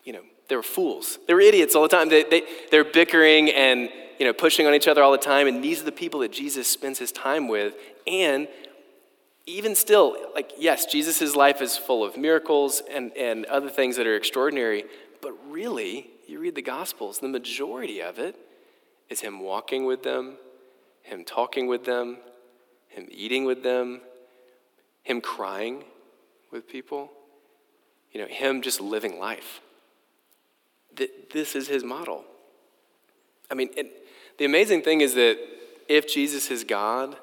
you 0.05 0.13
know, 0.13 0.23
they 0.49 0.57
were 0.57 0.63
fools. 0.63 1.19
They 1.27 1.35
were 1.35 1.41
idiots 1.41 1.77
all 1.77 1.83
the 1.83 1.89
time. 1.89 2.09
They, 2.09 2.25
they, 2.25 2.43
they're 2.71 2.85
bickering 2.85 3.51
and, 3.51 3.89
you 4.19 4.27
know, 4.27 4.33
pushing 4.33 4.67
on 4.67 4.75
each 4.75 4.89
other 4.89 5.03
all 5.03 5.13
the 5.13 5.19
time. 5.19 5.47
And 5.47 5.63
these 5.63 5.81
are 5.81 5.85
the 5.85 5.93
people 5.93 6.21
that 6.21 6.33
Jesus 6.33 6.67
spends 6.67 6.99
his 6.99 7.13
time 7.13 7.47
with. 7.47 7.75
And 8.07 8.49
even 9.47 9.75
still, 9.75 10.17
like, 10.35 10.53
yes, 10.59 10.87
Jesus' 10.87 11.37
life 11.37 11.63
is 11.63 11.77
full 11.77 12.05
of 12.05 12.17
miracles 12.17 12.83
and, 12.91 13.17
and 13.17 13.47
other 13.47 13.69
things 13.69 13.97
that 13.97 14.07
are 14.07 14.17
extraordinary. 14.17 14.85
But 15.23 15.33
really, 15.49 16.09
you 16.31 16.39
read 16.41 16.55
the 16.55 16.63
Gospels, 16.63 17.19
the 17.19 17.29
majority 17.29 18.01
of 18.01 18.19
it 18.19 18.37
is 19.09 19.21
him 19.21 19.41
walking 19.41 19.85
with 19.85 20.03
them, 20.03 20.37
him 21.03 21.25
talking 21.25 21.67
with 21.67 21.85
them, 21.85 22.19
him 22.89 23.09
eating 23.11 23.45
with 23.45 23.63
them, 23.63 24.01
him 25.03 25.21
crying 25.21 25.85
with 26.53 26.69
people, 26.69 27.11
you 28.13 28.21
know, 28.21 28.27
him 28.27 28.63
just 28.63 28.81
living 28.81 29.19
life. 29.19 29.61
This 31.33 31.55
is 31.55 31.69
his 31.69 31.85
model. 31.85 32.25
I 33.51 33.55
mean, 33.55 33.71
it, 33.77 33.87
the 34.39 34.45
amazing 34.45 34.83
thing 34.83 35.01
is 35.01 35.15
that 35.15 35.39
if 35.89 36.13
Jesus 36.13 36.51
is 36.51 36.65
God, 36.65 37.17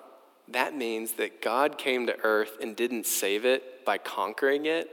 that 0.49 0.75
means 0.75 1.13
that 1.13 1.41
God 1.41 1.77
came 1.77 2.07
to 2.07 2.15
earth 2.23 2.57
and 2.61 2.75
didn't 2.75 3.05
save 3.05 3.45
it 3.45 3.85
by 3.85 3.97
conquering 3.97 4.65
it, 4.65 4.89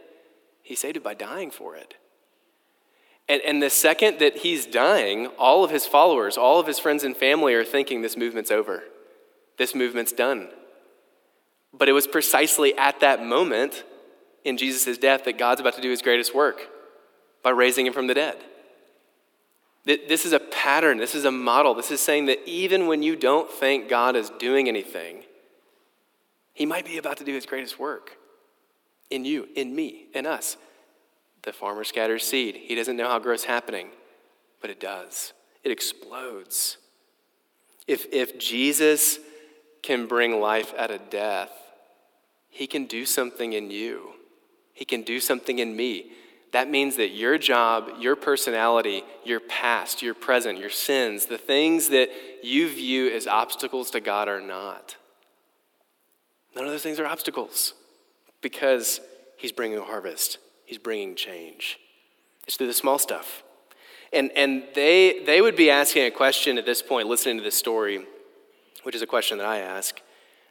he 0.62 0.74
saved 0.74 0.96
it 0.96 1.02
by 1.02 1.14
dying 1.14 1.50
for 1.50 1.76
it. 1.76 1.94
And, 3.28 3.40
and 3.42 3.62
the 3.62 3.70
second 3.70 4.18
that 4.18 4.38
he's 4.38 4.66
dying, 4.66 5.26
all 5.38 5.64
of 5.64 5.70
his 5.70 5.86
followers, 5.86 6.36
all 6.36 6.60
of 6.60 6.66
his 6.66 6.78
friends 6.78 7.04
and 7.04 7.16
family 7.16 7.54
are 7.54 7.64
thinking 7.64 8.02
this 8.02 8.16
movement's 8.16 8.50
over. 8.50 8.82
This 9.56 9.74
movement's 9.74 10.12
done. 10.12 10.48
But 11.72 11.88
it 11.88 11.92
was 11.92 12.06
precisely 12.06 12.76
at 12.76 13.00
that 13.00 13.24
moment 13.24 13.84
in 14.44 14.56
Jesus' 14.56 14.98
death 14.98 15.24
that 15.24 15.38
God's 15.38 15.60
about 15.60 15.74
to 15.74 15.80
do 15.80 15.90
his 15.90 16.02
greatest 16.02 16.34
work 16.34 16.68
by 17.42 17.50
raising 17.50 17.86
him 17.86 17.92
from 17.92 18.06
the 18.06 18.14
dead. 18.14 18.36
This 19.84 20.24
is 20.24 20.32
a 20.32 20.40
pattern, 20.40 20.96
this 20.96 21.14
is 21.14 21.26
a 21.26 21.30
model. 21.30 21.74
This 21.74 21.90
is 21.90 22.00
saying 22.00 22.26
that 22.26 22.38
even 22.48 22.86
when 22.86 23.02
you 23.02 23.16
don't 23.16 23.50
think 23.50 23.88
God 23.88 24.16
is 24.16 24.30
doing 24.38 24.66
anything, 24.66 25.24
he 26.54 26.64
might 26.64 26.86
be 26.86 26.96
about 26.96 27.18
to 27.18 27.24
do 27.24 27.34
his 27.34 27.44
greatest 27.44 27.78
work 27.78 28.16
in 29.10 29.26
you, 29.26 29.46
in 29.54 29.74
me, 29.74 30.06
in 30.14 30.24
us. 30.24 30.56
The 31.44 31.52
farmer 31.52 31.84
scatters 31.84 32.24
seed. 32.24 32.56
He 32.56 32.74
doesn't 32.74 32.96
know 32.96 33.08
how 33.08 33.18
growth's 33.18 33.44
happening, 33.44 33.88
but 34.60 34.70
it 34.70 34.80
does. 34.80 35.32
It 35.62 35.70
explodes. 35.70 36.78
If, 37.86 38.06
if 38.12 38.38
Jesus 38.38 39.18
can 39.82 40.06
bring 40.06 40.40
life 40.40 40.72
out 40.78 40.90
of 40.90 41.10
death, 41.10 41.50
he 42.48 42.66
can 42.66 42.86
do 42.86 43.04
something 43.04 43.52
in 43.52 43.70
you. 43.70 44.12
He 44.72 44.84
can 44.84 45.02
do 45.02 45.20
something 45.20 45.58
in 45.58 45.76
me. 45.76 46.12
That 46.52 46.70
means 46.70 46.96
that 46.96 47.08
your 47.08 47.36
job, 47.36 47.90
your 47.98 48.16
personality, 48.16 49.02
your 49.24 49.40
past, 49.40 50.02
your 50.02 50.14
present, 50.14 50.58
your 50.58 50.70
sins, 50.70 51.26
the 51.26 51.36
things 51.36 51.88
that 51.88 52.10
you 52.42 52.68
view 52.68 53.10
as 53.10 53.26
obstacles 53.26 53.90
to 53.90 54.00
God 54.00 54.28
are 54.28 54.40
not. 54.40 54.96
None 56.54 56.64
of 56.64 56.70
those 56.70 56.82
things 56.82 57.00
are 57.00 57.06
obstacles 57.06 57.74
because 58.40 59.00
He's 59.36 59.52
bringing 59.52 59.78
a 59.78 59.82
harvest. 59.82 60.38
He's 60.64 60.78
bringing 60.78 61.14
change. 61.14 61.78
It's 62.46 62.56
through 62.56 62.66
the 62.66 62.72
small 62.72 62.98
stuff. 62.98 63.42
And, 64.12 64.30
and 64.36 64.64
they, 64.74 65.24
they 65.24 65.40
would 65.40 65.56
be 65.56 65.70
asking 65.70 66.04
a 66.04 66.10
question 66.10 66.56
at 66.58 66.64
this 66.64 66.82
point, 66.82 67.08
listening 67.08 67.38
to 67.38 67.42
this 67.42 67.56
story, 67.56 68.04
which 68.84 68.94
is 68.94 69.02
a 69.02 69.06
question 69.06 69.38
that 69.38 69.46
I 69.46 69.58
ask. 69.58 70.00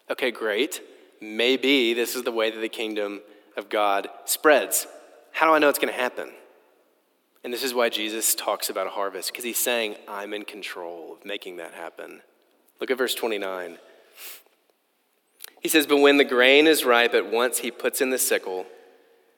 Okay, 0.10 0.32
great. 0.32 0.82
Maybe 1.22 1.94
this 1.94 2.16
is 2.16 2.24
the 2.24 2.32
way 2.32 2.52
that 2.52 2.60
the 2.60 2.70
kingdom 2.70 3.22
of 3.56 3.70
God 3.70 4.10
spreads. 4.26 4.86
How 5.32 5.48
do 5.48 5.54
I 5.54 5.60
know 5.60 5.70
it's 5.70 5.80
going 5.80 5.94
to 5.94 6.00
happen? 6.00 6.32
And 7.44 7.54
this 7.54 7.64
is 7.64 7.74
why 7.74 7.90
Jesus 7.90 8.36
talks 8.36 8.70
about 8.70 8.88
a 8.88 8.90
harvest, 8.90 9.32
because 9.32 9.44
he's 9.44 9.58
saying, 9.58 9.96
I'm 10.08 10.34
in 10.34 10.44
control 10.44 11.14
of 11.14 11.26
making 11.26 11.58
that 11.58 11.74
happen. 11.74 12.22
Look 12.80 12.92
at 12.92 12.98
verse 12.98 13.16
29. 13.16 13.78
He 15.62 15.70
says, 15.70 15.88
But 15.88 15.98
when 15.98 16.18
the 16.18 16.26
grain 16.26 16.68
is 16.68 16.84
ripe, 16.84 17.14
at 17.14 17.32
once 17.32 17.60
he 17.60 17.72
puts 17.72 18.02
in 18.02 18.10
the 18.10 18.18
sickle 18.18 18.66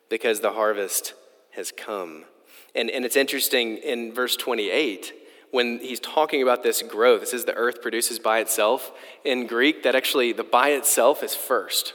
because 0.09 0.39
the 0.39 0.51
harvest 0.51 1.13
has 1.51 1.71
come. 1.71 2.25
And, 2.73 2.89
and 2.89 3.05
it's 3.05 3.15
interesting 3.15 3.77
in 3.77 4.13
verse 4.13 4.35
28, 4.35 5.13
when 5.51 5.79
he's 5.79 5.99
talking 5.99 6.41
about 6.41 6.63
this 6.63 6.81
growth, 6.81 7.21
this 7.21 7.33
is 7.33 7.45
the 7.45 7.53
earth 7.53 7.81
produces 7.81 8.19
by 8.19 8.39
itself. 8.39 8.91
In 9.23 9.47
Greek, 9.47 9.83
that 9.83 9.95
actually, 9.95 10.33
the 10.33 10.43
by 10.43 10.69
itself 10.69 11.23
is 11.23 11.33
first. 11.33 11.93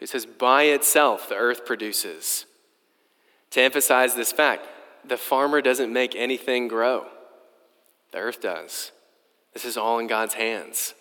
He 0.00 0.06
says, 0.06 0.26
by 0.26 0.64
itself, 0.64 1.28
the 1.28 1.36
earth 1.36 1.64
produces. 1.64 2.44
To 3.50 3.62
emphasize 3.62 4.16
this 4.16 4.32
fact, 4.32 4.66
the 5.04 5.16
farmer 5.16 5.60
doesn't 5.60 5.92
make 5.92 6.16
anything 6.16 6.66
grow, 6.66 7.06
the 8.10 8.18
earth 8.18 8.40
does. 8.40 8.90
This 9.52 9.64
is 9.64 9.76
all 9.76 9.98
in 9.98 10.08
God's 10.08 10.34
hands. 10.34 10.94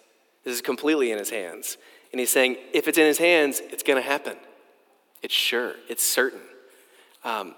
This 0.44 0.54
is 0.54 0.62
completely 0.62 1.12
in 1.12 1.18
his 1.18 1.30
hands. 1.30 1.78
And 2.12 2.20
he's 2.20 2.32
saying, 2.32 2.58
if 2.74 2.88
it's 2.88 2.98
in 2.98 3.06
his 3.06 3.18
hands, 3.18 3.62
it's 3.72 3.84
going 3.84 4.02
to 4.02 4.08
happen. 4.08 4.36
It's 5.22 5.34
sure, 5.34 5.74
it's 5.88 6.04
certain. 6.04 6.42
Um, 7.24 7.56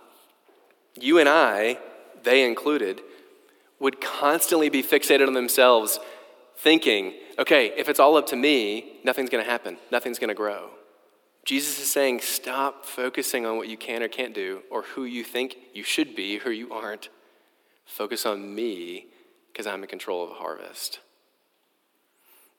you 1.00 1.20
and 1.20 1.30
I, 1.30 1.78
they 2.24 2.46
included, 2.46 3.02
would 3.80 4.02
constantly 4.02 4.70
be 4.70 4.84
fixated 4.84 5.28
on 5.28 5.34
themselves, 5.34 6.00
thinking, 6.58 7.14
okay, 7.40 7.74
if 7.78 7.90
it's 7.90 8.00
all 8.00 8.16
up 8.16 8.28
to 8.28 8.36
me, 8.36 9.00
nothing's 9.04 9.30
going 9.30 9.44
to 9.44 9.50
happen, 9.50 9.78
nothing's 9.92 10.20
going 10.20 10.30
to 10.30 10.36
grow. 10.36 10.70
Jesus 11.46 11.80
is 11.80 11.92
saying, 11.92 12.22
stop 12.22 12.86
focusing 12.86 13.46
on 13.46 13.58
what 13.58 13.68
you 13.68 13.76
can 13.76 14.02
or 14.02 14.08
can't 14.08 14.34
do, 14.34 14.62
or 14.72 14.84
who 14.84 15.04
you 15.04 15.24
think 15.24 15.58
you 15.74 15.84
should 15.84 16.16
be, 16.16 16.38
who 16.38 16.52
you 16.52 16.72
aren't. 16.72 17.10
Focus 17.86 18.26
on 18.26 18.56
me, 18.56 19.08
because 19.52 19.68
I'm 19.68 19.84
in 19.84 19.90
control 19.90 20.24
of 20.24 20.30
the 20.30 20.36
harvest. 20.36 21.00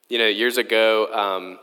You 0.07 0.19
know, 0.19 0.27
years 0.27 0.57
ago, 0.57 1.11
um, 1.11 1.59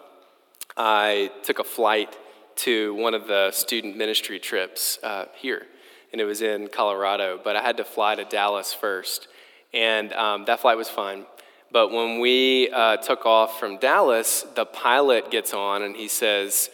I 0.76 1.30
took 1.44 1.60
a 1.60 1.64
flight 1.64 2.16
to 2.56 2.94
one 2.94 3.14
of 3.14 3.26
the 3.26 3.50
student 3.50 3.96
ministry 3.96 4.38
trips 4.38 4.98
uh, 5.02 5.26
here, 5.34 5.66
and 6.12 6.20
it 6.20 6.24
was 6.24 6.42
in 6.42 6.68
Colorado. 6.68 7.40
But 7.42 7.56
I 7.56 7.62
had 7.62 7.76
to 7.78 7.84
fly 7.84 8.14
to 8.14 8.24
Dallas 8.24 8.72
first, 8.72 9.28
and 9.72 10.12
um, 10.12 10.44
that 10.46 10.60
flight 10.60 10.76
was 10.76 10.88
fine. 10.88 11.26
But 11.72 11.90
when 11.90 12.20
we 12.20 12.70
uh, 12.70 12.98
took 12.98 13.24
off 13.24 13.58
from 13.58 13.78
Dallas, 13.78 14.44
the 14.54 14.66
pilot 14.66 15.30
gets 15.30 15.54
on 15.54 15.82
and 15.82 15.96
he 15.96 16.06
says, 16.06 16.68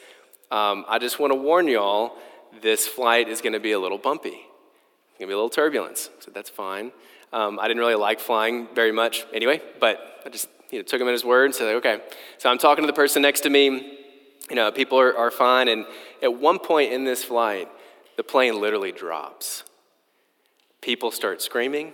um, 0.50 0.85
I 0.88 0.99
just 0.99 1.20
want 1.20 1.32
to 1.32 1.38
warn 1.38 1.68
y'all, 1.68 2.16
this 2.61 2.88
flight 2.88 3.28
is 3.28 3.40
going 3.40 3.52
to 3.52 3.61
be 3.61 3.73
a 3.73 3.78
little 3.78 3.99
bumpy. 3.99 4.30
It's 4.30 5.18
going 5.18 5.20
to 5.20 5.26
be 5.28 5.32
a 5.35 5.37
little 5.37 5.50
turbulence. 5.50 6.11
So 6.18 6.32
that's 6.32 6.50
fine. 6.50 6.90
Um, 7.32 7.61
I 7.61 7.68
didn't 7.68 7.80
really 7.80 7.94
like 7.94 8.18
flying 8.18 8.66
very 8.75 8.90
much 8.90 9.25
anyway, 9.32 9.62
but 9.78 10.20
I 10.26 10.30
just 10.30 10.49
you 10.73 10.80
know, 10.80 10.82
took 10.82 11.00
him 11.00 11.06
at 11.06 11.12
his 11.12 11.25
word 11.25 11.44
and 11.44 11.54
said, 11.54 11.76
okay. 11.76 12.00
So 12.38 12.50
I'm 12.50 12.58
talking 12.58 12.82
to 12.82 12.87
the 12.87 12.97
person 12.97 13.23
next 13.23 13.42
to 13.42 13.50
me 13.50 13.99
you 14.48 14.56
know, 14.56 14.70
people 14.70 14.98
are, 14.98 15.16
are 15.16 15.30
fine. 15.30 15.68
And 15.68 15.86
at 16.22 16.34
one 16.34 16.58
point 16.58 16.92
in 16.92 17.04
this 17.04 17.24
flight, 17.24 17.68
the 18.16 18.24
plane 18.24 18.60
literally 18.60 18.92
drops. 18.92 19.64
People 20.80 21.10
start 21.10 21.42
screaming, 21.42 21.92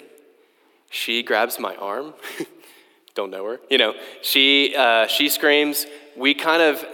She 0.90 1.22
grabs 1.22 1.58
my 1.58 1.74
arm. 1.76 2.14
Don't 3.14 3.30
know 3.30 3.44
her. 3.46 3.60
You 3.70 3.78
know, 3.78 3.94
she, 4.22 4.74
uh, 4.76 5.06
she 5.06 5.28
screams. 5.28 5.86
We 6.16 6.34
kind 6.34 6.62
of, 6.62 6.84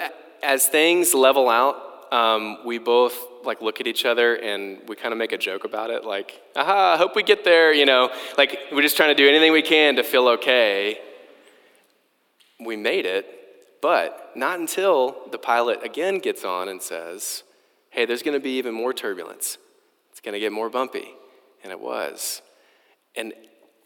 as 0.42 0.66
things 0.66 1.14
level 1.14 1.48
out, 1.48 2.12
um, 2.12 2.58
we 2.64 2.78
both 2.78 3.16
like 3.44 3.62
look 3.62 3.80
at 3.80 3.86
each 3.86 4.04
other 4.04 4.34
and 4.34 4.78
we 4.88 4.96
kind 4.96 5.12
of 5.12 5.18
make 5.18 5.32
a 5.32 5.38
joke 5.38 5.64
about 5.64 5.90
it, 5.90 6.04
like, 6.04 6.40
aha, 6.56 6.94
I 6.94 6.96
hope 6.98 7.16
we 7.16 7.22
get 7.22 7.44
there, 7.44 7.72
you 7.72 7.86
know, 7.86 8.10
like 8.36 8.58
we're 8.72 8.82
just 8.82 8.96
trying 8.96 9.14
to 9.14 9.14
do 9.14 9.28
anything 9.28 9.52
we 9.52 9.62
can 9.62 9.96
to 9.96 10.02
feel 10.02 10.28
okay. 10.28 10.98
We 12.58 12.76
made 12.76 13.06
it, 13.06 13.39
but 13.80 14.32
not 14.34 14.58
until 14.58 15.16
the 15.30 15.38
pilot 15.38 15.82
again 15.82 16.18
gets 16.18 16.44
on 16.44 16.68
and 16.68 16.82
says, 16.82 17.42
hey, 17.90 18.04
there's 18.04 18.22
going 18.22 18.38
to 18.38 18.42
be 18.42 18.58
even 18.58 18.74
more 18.74 18.92
turbulence. 18.92 19.58
It's 20.10 20.20
going 20.20 20.34
to 20.34 20.40
get 20.40 20.52
more 20.52 20.70
bumpy. 20.70 21.08
And 21.62 21.72
it 21.72 21.80
was. 21.80 22.42
And 23.16 23.32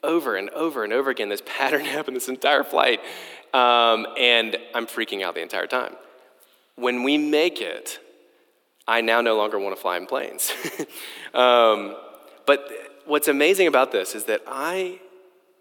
over 0.03 0.37
and 0.37 0.51
over 0.51 0.85
and 0.85 0.93
over 0.93 1.11
again, 1.11 1.29
this 1.29 1.43
pattern 1.47 1.85
happened 1.85 2.17
this 2.17 2.29
entire 2.29 2.65
flight. 2.65 3.01
Um, 3.53 4.07
and 4.19 4.57
I'm 4.75 4.87
freaking 4.87 5.23
out 5.23 5.35
the 5.35 5.43
entire 5.43 5.67
time. 5.67 5.95
When 6.77 7.05
we 7.05 7.19
make 7.19 7.61
it, 7.61 8.01
I 8.87 9.01
now 9.01 9.21
no 9.21 9.37
longer 9.37 9.59
want 9.59 9.75
to 9.75 9.81
fly 9.81 9.97
in 9.97 10.07
planes. 10.07 10.53
um, 11.35 11.97
but 12.47 12.69
what's 13.07 13.29
amazing 13.29 13.69
about 13.69 13.93
this 13.93 14.15
is 14.15 14.25
that 14.25 14.43
I 14.47 15.01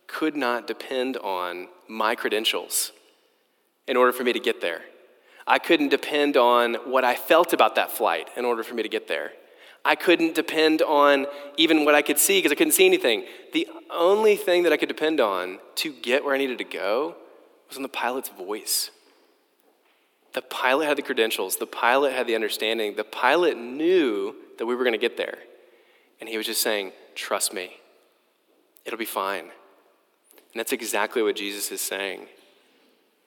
could 0.08 0.36
not 0.36 0.68
depend 0.68 1.18
on 1.18 1.68
my 1.88 2.16
credentials 2.16 2.92
in 3.88 3.98
order 3.98 4.12
for 4.12 4.24
me 4.24 4.34
to 4.34 4.40
get 4.40 4.62
there. 4.62 4.82
I 5.46 5.60
couldn't 5.60 5.90
depend 5.90 6.38
on 6.38 6.76
what 6.86 7.04
I 7.04 7.16
felt 7.16 7.54
about 7.54 7.76
that 7.76 7.92
flight 7.92 8.30
in 8.38 8.46
order 8.46 8.64
for 8.64 8.76
me 8.76 8.84
to 8.84 8.90
get 8.90 9.08
there. 9.08 9.32
I 9.86 9.96
couldn't 9.96 10.36
depend 10.36 10.82
on 10.82 11.26
even 11.58 11.84
what 11.84 11.94
I 11.94 12.02
could 12.02 12.18
see 12.18 12.38
because 12.38 12.54
I 12.54 12.56
couldn't 12.56 12.74
see 12.74 12.86
anything. 12.86 13.26
The 13.52 13.68
only 13.92 14.38
thing 14.38 14.64
that 14.64 14.72
I 14.72 14.78
could 14.78 14.88
depend 14.88 15.20
on 15.20 15.60
to 15.76 15.92
get 15.92 16.24
where 16.24 16.34
I 16.34 16.38
needed 16.38 16.58
to 16.60 16.64
go 16.64 17.16
was 17.68 17.76
on 17.76 17.84
the 17.84 17.90
pilot's 17.90 18.30
voice. 18.30 18.92
The 20.34 20.42
pilot 20.42 20.88
had 20.88 20.98
the 20.98 21.02
credentials, 21.02 21.58
the 21.58 21.68
pilot 21.68 22.14
had 22.14 22.28
the 22.28 22.36
understanding, 22.36 22.96
the 22.96 23.04
pilot 23.04 23.58
knew 23.58 24.36
that 24.58 24.66
we 24.66 24.74
were 24.74 24.84
going 24.84 24.94
to 24.94 25.00
get 25.00 25.18
there. 25.18 25.38
And 26.20 26.30
he 26.30 26.38
was 26.38 26.46
just 26.46 26.62
saying, 26.62 26.94
Trust 27.14 27.54
me, 27.54 27.78
it'll 28.86 28.98
be 28.98 29.06
fine. 29.06 29.44
And 29.44 30.60
that's 30.60 30.72
exactly 30.72 31.22
what 31.22 31.36
Jesus 31.36 31.72
is 31.72 31.82
saying. 31.82 32.28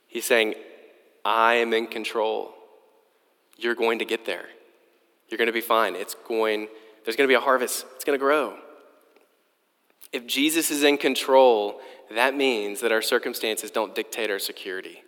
He's 0.06 0.24
saying, 0.24 0.54
I 1.24 1.54
am 1.54 1.72
in 1.72 1.86
control. 1.86 2.54
You're 3.58 3.74
going 3.74 3.98
to 3.98 4.04
get 4.04 4.26
there. 4.26 4.46
You're 5.28 5.38
going 5.38 5.46
to 5.46 5.52
be 5.52 5.60
fine. 5.60 5.94
It's 5.94 6.14
going, 6.14 6.68
there's 7.04 7.16
going 7.16 7.26
to 7.26 7.30
be 7.30 7.34
a 7.34 7.40
harvest, 7.40 7.84
it's 7.94 8.04
going 8.04 8.18
to 8.18 8.22
grow. 8.22 8.56
If 10.12 10.26
Jesus 10.26 10.70
is 10.70 10.82
in 10.82 10.98
control, 10.98 11.80
that 12.14 12.34
means 12.34 12.80
that 12.80 12.92
our 12.92 13.02
circumstances 13.02 13.70
don't 13.70 13.94
dictate 13.94 14.30
our 14.30 14.38
security. 14.38 15.02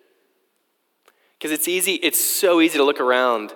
Because 1.38 1.52
it's 1.52 1.68
easy, 1.68 1.94
it's 1.94 2.22
so 2.22 2.60
easy 2.60 2.78
to 2.78 2.84
look 2.84 3.00
around 3.00 3.54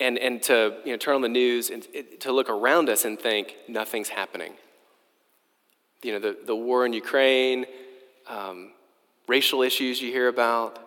and, 0.00 0.18
and 0.18 0.42
to 0.42 0.76
you 0.84 0.92
know, 0.92 0.98
turn 0.98 1.14
on 1.14 1.22
the 1.22 1.28
news 1.28 1.70
and 1.70 1.86
it, 1.94 2.20
to 2.20 2.32
look 2.32 2.50
around 2.50 2.88
us 2.88 3.04
and 3.04 3.18
think 3.18 3.54
nothing's 3.68 4.10
happening. 4.10 4.52
You 6.02 6.12
know, 6.12 6.18
the, 6.18 6.36
the 6.44 6.56
war 6.56 6.84
in 6.84 6.92
Ukraine, 6.92 7.64
um, 8.28 8.72
racial 9.28 9.62
issues 9.62 10.00
you 10.00 10.12
hear 10.12 10.28
about, 10.28 10.78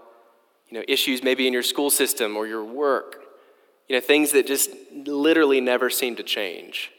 you 0.70 0.78
know, 0.78 0.86
issues 0.88 1.24
maybe 1.24 1.48
in 1.48 1.54
your 1.54 1.64
school 1.64 1.90
system 1.90 2.36
or 2.36 2.48
your 2.48 2.64
work, 2.64 3.24
you 3.88 3.96
know, 3.96 4.02
things 4.02 4.32
that 4.32 4.48
just 4.48 4.70
literally 5.06 5.62
never 5.62 5.90
seem 5.90 6.16
to 6.16 6.24
change. 6.24 6.92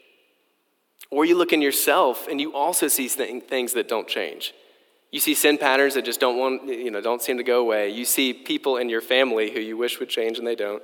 Or 1.09 1.25
you 1.25 1.37
look 1.37 1.53
in 1.53 1.61
yourself 1.61 2.27
and 2.27 2.39
you 2.39 2.53
also 2.53 2.87
see 2.87 3.07
things 3.07 3.73
that 3.73 3.87
don't 3.87 4.07
change. 4.07 4.53
You 5.11 5.19
see 5.21 5.35
sin 5.35 5.57
patterns 5.57 5.93
that 5.93 6.03
just 6.03 6.19
don't 6.19 6.37
want, 6.37 6.67
you 6.67 6.91
know, 6.91 6.99
don't 7.01 7.21
seem 7.21 7.37
to 7.37 7.43
go 7.43 7.61
away. 7.61 7.89
You 7.89 8.03
see 8.03 8.33
people 8.33 8.77
in 8.77 8.89
your 8.89 9.01
family 9.01 9.51
who 9.51 9.59
you 9.59 9.77
wish 9.77 9.99
would 9.99 10.09
change 10.09 10.37
and 10.37 10.45
they 10.45 10.55
don't. 10.55 10.83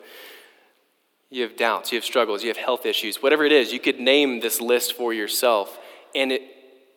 You 1.30 1.42
have 1.42 1.58
doubts, 1.58 1.92
you 1.92 1.98
have 1.98 2.06
struggles, 2.06 2.44
you 2.44 2.50
have 2.50 2.58
health 2.58 2.86
issues, 2.86 3.22
whatever 3.22 3.44
it 3.44 3.52
is, 3.52 3.74
you 3.74 3.80
could 3.80 4.00
name 4.00 4.40
this 4.40 4.62
list 4.62 4.94
for 4.94 5.14
yourself. 5.14 5.80
And 6.14 6.32
it, 6.32 6.42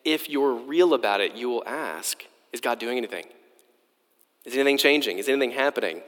if 0.05 0.29
you're 0.29 0.53
real 0.53 0.93
about 0.93 1.21
it, 1.21 1.33
you 1.33 1.49
will 1.49 1.63
ask, 1.65 2.23
is 2.53 2.61
God 2.61 2.79
doing 2.79 2.97
anything? 2.97 3.25
Is 4.47 4.53
anything 4.53 4.77
changing? 4.77 5.17
Is 5.17 5.27
anything 5.27 5.51
happening? 5.51 6.01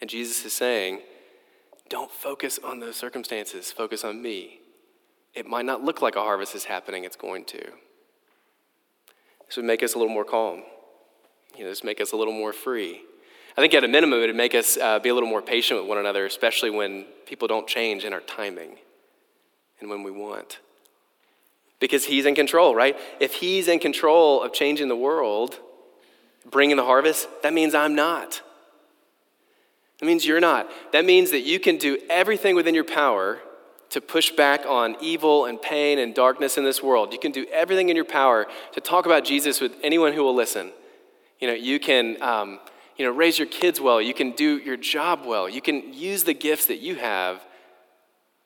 And 0.00 0.08
Jesus 0.08 0.44
is 0.44 0.52
saying, 0.52 1.00
don't 1.88 2.10
focus 2.10 2.60
on 2.62 2.78
those 2.78 2.94
circumstances, 2.94 3.72
focus 3.72 4.04
on 4.04 4.22
me. 4.22 4.60
It 5.34 5.44
might 5.44 5.64
not 5.64 5.82
look 5.82 6.00
like 6.00 6.14
a 6.14 6.20
harvest 6.20 6.54
is 6.54 6.64
happening, 6.64 7.02
it's 7.02 7.16
going 7.16 7.46
to. 7.46 7.58
This 9.44 9.56
would 9.56 9.64
make 9.64 9.82
us 9.82 9.94
a 9.94 9.98
little 9.98 10.14
more 10.14 10.24
calm. 10.24 10.62
You 11.58 11.64
know, 11.64 11.70
this 11.70 11.82
make 11.82 12.00
us 12.00 12.12
a 12.12 12.16
little 12.16 12.32
more 12.32 12.52
free. 12.52 13.00
I 13.58 13.60
think 13.60 13.74
at 13.74 13.82
a 13.82 13.88
minimum, 13.88 14.20
it 14.20 14.28
would 14.28 14.36
make 14.36 14.54
us 14.54 14.78
uh, 14.78 15.00
be 15.00 15.08
a 15.08 15.14
little 15.14 15.28
more 15.28 15.42
patient 15.42 15.80
with 15.80 15.88
one 15.88 15.98
another, 15.98 16.26
especially 16.26 16.70
when 16.70 17.06
people 17.26 17.48
don't 17.48 17.66
change 17.66 18.04
in 18.04 18.12
our 18.12 18.20
timing 18.20 18.76
and 19.80 19.90
when 19.90 20.04
we 20.04 20.12
want. 20.12 20.60
Because 21.80 22.04
He's 22.04 22.24
in 22.24 22.36
control, 22.36 22.72
right? 22.72 22.96
If 23.18 23.34
He's 23.34 23.66
in 23.66 23.80
control 23.80 24.44
of 24.44 24.52
changing 24.52 24.86
the 24.86 24.96
world, 24.96 25.58
bringing 26.48 26.76
the 26.76 26.84
harvest, 26.84 27.28
that 27.42 27.52
means 27.52 27.74
I'm 27.74 27.94
not. 27.94 28.42
That 29.98 30.06
means 30.06 30.26
you're 30.26 30.40
not. 30.40 30.68
That 30.92 31.04
means 31.04 31.30
that 31.30 31.40
you 31.40 31.60
can 31.60 31.76
do 31.76 31.98
everything 32.08 32.54
within 32.54 32.74
your 32.74 32.84
power 32.84 33.38
to 33.90 34.00
push 34.00 34.30
back 34.30 34.64
on 34.66 34.96
evil 35.00 35.46
and 35.46 35.60
pain 35.60 35.98
and 35.98 36.14
darkness 36.14 36.56
in 36.56 36.64
this 36.64 36.82
world. 36.82 37.12
You 37.12 37.18
can 37.18 37.32
do 37.32 37.44
everything 37.52 37.88
in 37.88 37.96
your 37.96 38.04
power 38.04 38.46
to 38.72 38.80
talk 38.80 39.04
about 39.04 39.24
Jesus 39.24 39.60
with 39.60 39.72
anyone 39.82 40.12
who 40.12 40.22
will 40.22 40.34
listen. 40.34 40.72
You 41.40 41.48
know, 41.48 41.54
you 41.54 41.80
can, 41.80 42.22
um, 42.22 42.60
you 42.96 43.04
know, 43.04 43.10
raise 43.10 43.38
your 43.38 43.48
kids 43.48 43.80
well. 43.80 44.00
You 44.00 44.14
can 44.14 44.32
do 44.32 44.58
your 44.58 44.76
job 44.76 45.26
well. 45.26 45.48
You 45.48 45.60
can 45.60 45.92
use 45.92 46.24
the 46.24 46.34
gifts 46.34 46.66
that 46.66 46.78
you 46.78 46.94
have 46.96 47.44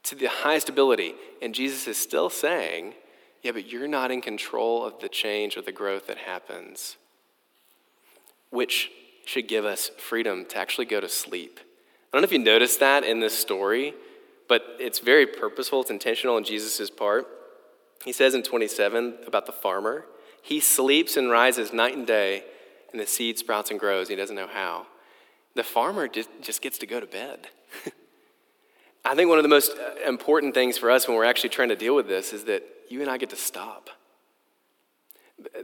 to 0.05 0.15
the 0.15 0.27
highest 0.27 0.69
ability. 0.69 1.15
And 1.43 1.55
Jesus 1.55 1.87
is 1.87 1.99
still 1.99 2.31
saying, 2.31 2.95
yeah, 3.43 3.53
but 3.53 3.71
you're 3.71 3.89
not 3.89 4.11
in 4.11 4.23
control 4.23 4.85
of 4.85 5.01
the 5.01 5.09
change 5.09 5.57
or 5.57 5.63
the 5.63 5.73
growth 5.73 6.07
that 6.07 6.19
happens, 6.19 6.97
which 8.55 8.91
should 9.27 9.49
give 9.49 9.65
us 9.65 9.91
freedom 9.99 10.47
to 10.47 10.57
actually 10.57 10.87
go 10.87 11.01
to 11.01 11.09
sleep. 11.09 11.61
I 11.61 12.17
don't 12.17 12.23
know 12.23 12.27
if 12.27 12.33
you 12.33 12.39
noticed 12.39 12.81
that 12.81 13.05
in 13.05 13.21
this 13.21 13.37
story 13.37 13.95
but 14.49 14.77
it's 14.79 14.99
very 14.99 15.27
purposeful, 15.27 15.81
it's 15.81 15.91
intentional 15.91 16.37
on 16.37 16.45
Jesus' 16.45 16.91
part. 16.91 17.27
He 18.05 18.13
says 18.13 18.35
in 18.35 18.43
27 18.43 19.19
about 19.27 19.47
the 19.47 19.53
farmer, 19.53 20.07
he 20.43 20.61
sleeps 20.61 21.17
and 21.17 21.31
rises 21.31 21.73
night 21.73 21.97
and 21.97 22.07
day, 22.07 22.45
and 22.93 23.01
the 23.01 23.07
seed 23.07 23.39
sprouts 23.39 23.71
and 23.71 23.81
grows. 23.81 24.09
He 24.09 24.17
doesn't 24.17 24.37
know 24.37 24.47
how. 24.47 24.87
The 25.55 25.65
farmer 25.65 26.09
just, 26.09 26.29
just 26.43 26.61
gets 26.61 26.79
to 26.79 26.87
go 26.87 27.01
to 27.01 27.07
bed. 27.07 27.49
I 29.05 29.15
think 29.15 29.29
one 29.29 29.39
of 29.39 29.43
the 29.43 29.49
most 29.49 29.73
uh, 29.73 30.09
important 30.09 30.55
things 30.55 30.77
for 30.77 30.91
us 30.91 31.09
when 31.09 31.17
we're 31.17 31.25
actually 31.25 31.51
trying 31.51 31.71
to 31.71 31.77
deal 31.77 31.95
with 31.95 32.09
this 32.09 32.33
is 32.33 32.45
that 32.45 32.63
you 32.89 33.01
and 33.01 33.11
I 33.11 33.17
get 33.17 33.31
to 33.31 33.37
stop. 33.37 33.91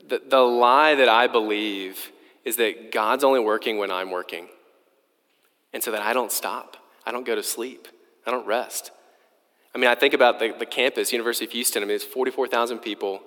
The, 0.08 0.22
the 0.26 0.40
lie 0.40 0.94
that 0.94 1.08
I 1.08 1.26
believe 1.26 2.10
is 2.50 2.56
that 2.56 2.90
God's 2.90 3.22
only 3.22 3.40
working 3.40 3.78
when 3.78 3.90
I'm 3.92 4.10
working. 4.10 4.48
And 5.72 5.82
so 5.82 5.92
that 5.92 6.02
I 6.02 6.12
don't 6.12 6.32
stop, 6.32 6.76
I 7.06 7.12
don't 7.12 7.24
go 7.24 7.36
to 7.36 7.42
sleep. 7.42 7.86
I 8.26 8.30
don't 8.30 8.46
rest. 8.46 8.90
I 9.72 9.78
mean, 9.78 9.88
I 9.88 9.94
think 9.94 10.14
about 10.14 10.40
the, 10.40 10.52
the 10.58 10.66
campus, 10.66 11.12
University 11.12 11.44
of 11.44 11.52
Houston. 11.52 11.82
I 11.82 11.86
mean, 11.86 11.94
it's 11.94 12.04
44,000 12.04 12.80
people, 12.80 13.20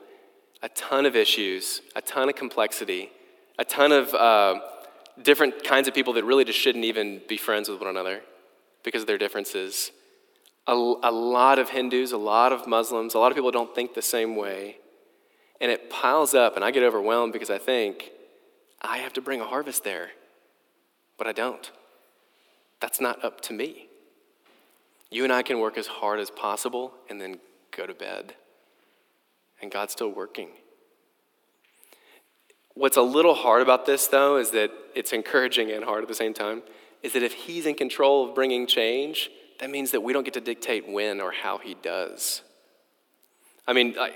a 0.62 0.70
ton 0.70 1.06
of 1.06 1.16
issues, 1.16 1.82
a 1.96 2.02
ton 2.02 2.28
of 2.28 2.36
complexity, 2.36 3.12
a 3.58 3.64
ton 3.66 3.94
of 3.94 4.14
uh, 4.14 4.60
different 5.22 5.64
kinds 5.64 5.88
of 5.88 5.94
people 5.94 6.14
that 6.14 6.26
really 6.26 6.44
just 6.44 6.60
shouldn't 6.60 6.84
even 6.84 7.22
be 7.30 7.38
friends 7.38 7.70
with 7.70 7.80
one 7.80 7.90
another 7.90 8.22
because 8.84 9.02
of 9.02 9.08
their 9.08 9.18
differences. 9.18 9.92
A, 10.68 10.74
a 10.74 11.12
lot 11.12 11.60
of 11.60 11.70
Hindus, 11.70 12.12
a 12.12 12.18
lot 12.18 12.52
of 12.52 12.68
Muslims, 12.68 13.14
a 13.14 13.20
lot 13.20 13.32
of 13.32 13.36
people 13.36 13.52
don't 13.52 13.74
think 13.74 13.94
the 13.94 14.02
same 14.02 14.36
way. 14.36 14.78
And 15.62 15.72
it 15.72 15.90
piles 15.90 16.34
up, 16.34 16.58
and 16.58 16.66
I 16.66 16.72
get 16.72 16.84
overwhelmed 16.84 17.32
because 17.32 17.50
I 17.50 17.58
think, 17.58 18.12
I 18.84 18.98
have 18.98 19.14
to 19.14 19.22
bring 19.22 19.40
a 19.40 19.46
harvest 19.46 19.84
there, 19.84 20.10
but 21.18 21.28
I 21.28 21.32
don't. 21.32 21.72
That's 22.80 23.00
not 23.00 23.24
up 23.24 23.40
to 23.42 23.54
me. 23.54 23.88
You 25.10 25.24
and 25.24 25.32
I 25.32 25.44
can 25.44 25.60
work 25.60 25.78
as 25.78 25.88
hard 25.88 26.20
as 26.20 26.30
possible 26.30 26.94
and 27.10 27.22
then 27.22 27.40
go 27.76 27.86
to 27.86 27.94
bed. 27.94 28.34
And 29.62 29.72
God's 29.72 29.94
still 29.94 30.10
working. 30.10 30.50
What's 32.74 32.98
a 32.98 33.02
little 33.02 33.36
hard 33.36 33.62
about 33.62 33.86
this, 33.86 34.08
though, 34.08 34.38
is 34.38 34.52
that 34.52 34.72
it's 34.96 35.14
encouraging 35.14 35.72
and 35.72 35.86
hard 35.86 36.02
at 36.02 36.08
the 36.08 36.16
same 36.16 36.34
time, 36.34 36.64
is 37.04 37.14
that 37.14 37.24
if 37.24 37.34
He's 37.34 37.66
in 37.66 37.76
control 37.76 38.28
of 38.28 38.36
bringing 38.36 38.66
change, 38.66 39.30
that 39.60 39.70
means 39.70 39.92
that 39.92 40.02
we 40.02 40.12
don't 40.12 40.24
get 40.24 40.34
to 40.34 40.42
dictate 40.42 40.90
when 40.90 41.22
or 41.22 41.32
how 41.32 41.60
He 41.60 41.76
does. 41.76 42.42
I 43.68 43.74
mean, 43.74 43.96
I, 43.98 44.12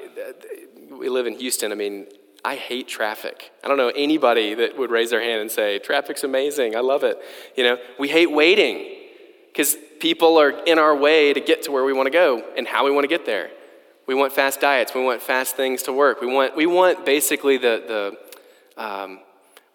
we 0.91 1.07
live 1.07 1.27
in 1.27 1.33
Houston. 1.33 1.71
I 1.71 1.75
mean, 1.75 2.07
I 2.47 2.55
hate 2.55 2.87
traffic. 2.87 3.51
I 3.61 3.67
don't 3.67 3.75
know 3.75 3.91
anybody 3.93 4.53
that 4.53 4.77
would 4.77 4.89
raise 4.89 5.09
their 5.09 5.19
hand 5.19 5.41
and 5.41 5.51
say, 5.51 5.79
traffic's 5.79 6.23
amazing, 6.23 6.77
I 6.77 6.79
love 6.79 7.03
it. 7.03 7.17
You 7.57 7.65
know, 7.65 7.77
we 7.99 8.07
hate 8.07 8.31
waiting 8.31 8.85
because 9.47 9.75
people 9.99 10.39
are 10.39 10.51
in 10.51 10.79
our 10.79 10.95
way 10.95 11.33
to 11.33 11.41
get 11.41 11.63
to 11.63 11.73
where 11.73 11.83
we 11.83 11.91
want 11.91 12.07
to 12.07 12.09
go 12.09 12.41
and 12.55 12.65
how 12.65 12.85
we 12.85 12.91
want 12.91 13.03
to 13.03 13.09
get 13.09 13.25
there. 13.25 13.49
We 14.05 14.15
want 14.15 14.31
fast 14.31 14.61
diets. 14.61 14.95
We 14.95 15.03
want 15.03 15.21
fast 15.21 15.57
things 15.57 15.83
to 15.83 15.91
work. 15.91 16.21
We 16.21 16.27
want, 16.27 16.55
we 16.55 16.65
want 16.65 17.05
basically 17.05 17.57
the, 17.57 18.15
the 18.77 18.81
um, 18.81 19.19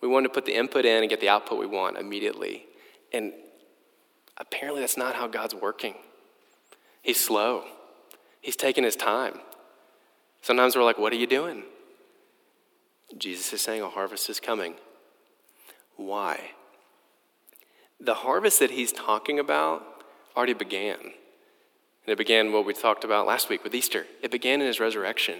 we 0.00 0.08
want 0.08 0.24
to 0.24 0.30
put 0.30 0.46
the 0.46 0.56
input 0.56 0.87
in 0.87 1.02
and 1.02 1.11
get 1.11 1.20
the 1.20 1.28
output 1.28 1.58
we 1.58 1.66
want 1.66 1.98
immediately. 1.98 2.64
And 3.12 3.35
apparently 4.38 4.80
that's 4.80 4.96
not 4.96 5.14
how 5.14 5.26
God's 5.26 5.54
working. 5.54 5.96
He's 7.02 7.22
slow. 7.22 7.64
He's 8.40 8.56
taking 8.56 8.82
his 8.82 8.96
time. 8.96 9.40
Sometimes 10.40 10.74
we're 10.74 10.85
like, 10.85 10.96
what 10.96 11.12
are 11.12 11.16
you 11.16 11.26
doing? 11.26 11.64
Jesus 13.18 13.53
is 13.53 13.61
saying 13.61 13.83
a 13.83 13.88
harvest 13.88 14.29
is 14.31 14.40
coming. 14.40 14.75
Why? 15.96 16.53
The 18.01 18.14
harvest 18.14 18.59
that 18.61 18.70
he's 18.70 18.92
talking 18.92 19.38
about 19.38 19.85
already 20.37 20.55
began. 20.55 20.98
And 21.01 22.12
it 22.12 22.18
began 22.18 22.53
what 22.53 22.66
we 22.66 22.75
talked 22.75 23.05
about 23.05 23.27
last 23.27 23.48
week 23.48 23.62
with 23.62 23.75
Easter. 23.75 24.07
It 24.22 24.31
began 24.31 24.61
in 24.61 24.66
his 24.66 24.81
resurrection. 24.81 25.38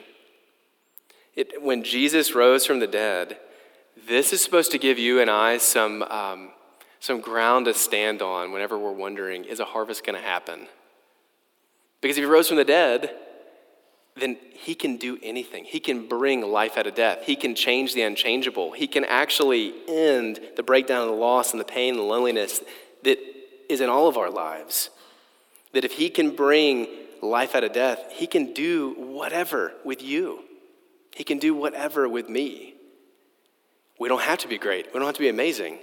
It, 1.35 1.63
when 1.63 1.83
Jesus 1.83 2.35
rose 2.35 2.67
from 2.67 2.79
the 2.79 2.87
dead, 2.87 3.39
this 4.07 4.33
is 4.33 4.45
supposed 4.45 4.71
to 4.73 4.79
give 4.79 4.99
you 4.99 5.21
and 5.21 5.31
I 5.31 5.59
some, 5.59 6.03
um, 6.03 6.51
some 7.01 7.21
ground 7.21 7.67
to 7.67 7.75
stand 7.75 8.23
on 8.23 8.53
whenever 8.53 8.79
we're 8.79 8.93
wondering 8.93 9.45
is 9.45 9.61
a 9.61 9.65
harvest 9.65 10.05
going 10.05 10.21
to 10.21 10.25
happen? 10.25 10.69
Because 12.01 12.17
if 12.17 12.23
he 12.23 12.31
rose 12.31 12.49
from 12.49 12.59
the 12.59 12.65
dead, 12.65 13.15
then 14.17 14.37
he 14.53 14.75
can 14.75 14.97
do 14.97 15.19
anything. 15.23 15.65
He 15.65 15.81
can 15.81 16.07
bring 16.07 16.43
life 16.43 16.77
out 16.77 16.87
of 16.87 16.95
death. 16.95 17.21
He 17.25 17.35
can 17.35 17.55
change 17.55 17.95
the 17.95 18.03
unchangeable. 18.03 18.73
He 18.73 18.87
can 18.87 19.05
actually 19.05 19.75
end 19.89 20.41
the 20.57 20.63
breakdown 20.63 21.03
and 21.03 21.11
the 21.11 21.17
loss 21.17 21.53
and 21.53 21.61
the 21.61 21.65
pain 21.65 21.95
and 21.95 21.99
the 21.99 22.05
loneliness 22.05 22.63
that 23.05 23.19
is 23.69 23.81
in 23.81 23.89
all 23.89 24.09
of 24.09 24.19
our 24.19 24.31
lives. 24.31 24.91
That 25.73 25.85
if 25.85 25.93
he 25.93 26.11
can 26.11 26.37
bring 26.37 26.89
life 27.23 27.55
out 27.55 27.65
of 27.65 27.73
death, 27.73 28.05
he 28.11 28.27
can 28.27 28.53
do 28.53 28.95
whatever 28.99 29.73
with 29.85 30.03
you. 30.03 30.41
He 31.15 31.25
can 31.25 31.39
do 31.39 31.55
whatever 31.55 32.09
with 32.09 32.29
me. 32.29 32.75
We 33.99 34.09
don't 34.09 34.23
have 34.23 34.41
to 34.41 34.49
be 34.49 34.59
great. 34.59 34.87
We 34.87 34.99
don't 34.99 35.07
have 35.07 35.15
to 35.15 35.21
be 35.21 35.29
amazing 35.29 35.79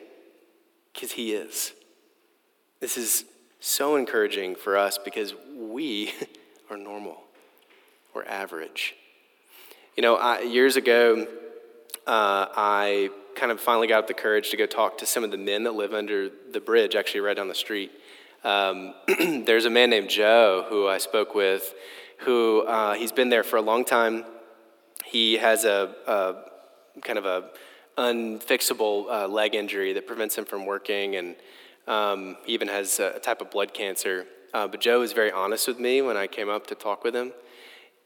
because 0.93 1.11
he 1.11 1.33
is. 1.33 1.73
This 2.79 2.95
is 2.95 3.25
so 3.59 3.95
encouraging 3.95 4.55
for 4.55 4.77
us 4.77 4.99
because 4.99 5.33
we 5.57 6.13
are 6.69 6.77
normal 6.77 7.23
or 8.13 8.27
average. 8.27 8.95
You 9.95 10.03
know, 10.03 10.15
I, 10.15 10.41
years 10.41 10.75
ago, 10.75 11.27
uh, 12.07 12.45
I 12.55 13.09
kind 13.35 13.51
of 13.51 13.59
finally 13.59 13.87
got 13.87 14.07
the 14.07 14.13
courage 14.13 14.49
to 14.51 14.57
go 14.57 14.65
talk 14.65 14.97
to 14.99 15.05
some 15.05 15.23
of 15.23 15.31
the 15.31 15.37
men 15.37 15.63
that 15.63 15.73
live 15.73 15.93
under 15.93 16.29
the 16.51 16.59
bridge, 16.59 16.95
actually 16.95 17.21
right 17.21 17.35
down 17.35 17.47
the 17.47 17.55
street. 17.55 17.91
Um, 18.43 18.93
there's 19.45 19.65
a 19.65 19.69
man 19.69 19.89
named 19.89 20.09
Joe 20.09 20.65
who 20.69 20.87
I 20.87 20.97
spoke 20.97 21.35
with, 21.35 21.73
who 22.19 22.61
uh, 22.61 22.93
he's 22.93 23.11
been 23.11 23.29
there 23.29 23.43
for 23.43 23.57
a 23.57 23.61
long 23.61 23.85
time. 23.85 24.25
He 25.05 25.37
has 25.37 25.65
a, 25.65 25.95
a 26.07 27.01
kind 27.01 27.17
of 27.17 27.25
a 27.25 27.49
unfixable 27.97 29.09
uh, 29.09 29.27
leg 29.27 29.55
injury 29.55 29.93
that 29.93 30.07
prevents 30.07 30.37
him 30.37 30.45
from 30.45 30.65
working, 30.65 31.15
and 31.15 31.35
um, 31.87 32.37
he 32.45 32.53
even 32.53 32.67
has 32.67 32.99
a 32.99 33.19
type 33.19 33.41
of 33.41 33.51
blood 33.51 33.73
cancer. 33.73 34.25
Uh, 34.53 34.67
but 34.67 34.79
Joe 34.79 34.99
was 34.99 35.13
very 35.13 35.31
honest 35.31 35.67
with 35.67 35.79
me 35.79 36.01
when 36.01 36.17
I 36.17 36.27
came 36.27 36.49
up 36.49 36.67
to 36.67 36.75
talk 36.75 37.03
with 37.03 37.15
him. 37.15 37.33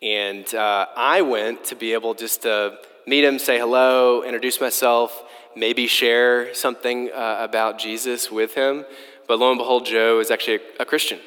And 0.04 0.54
uh, 0.54 0.88
I 0.98 1.22
went 1.22 1.64
to 1.66 1.76
be 1.76 1.94
able 1.94 2.14
just 2.14 2.42
to 2.42 2.78
meet 3.08 3.24
him, 3.24 3.40
say 3.40 3.58
hello, 3.58 4.22
introduce 4.22 4.60
myself, 4.60 5.24
maybe 5.56 5.88
share 5.88 6.54
something 6.54 7.10
uh, 7.10 7.38
about 7.40 7.80
Jesus 7.80 8.30
with 8.30 8.54
him. 8.54 8.84
But 9.30 9.40
lo 9.40 9.50
and 9.50 9.58
behold, 9.58 9.86
Joe 9.86 10.20
is 10.20 10.30
actually 10.30 10.56
a, 10.78 10.82
a 10.82 10.86
Christian. 10.86 11.20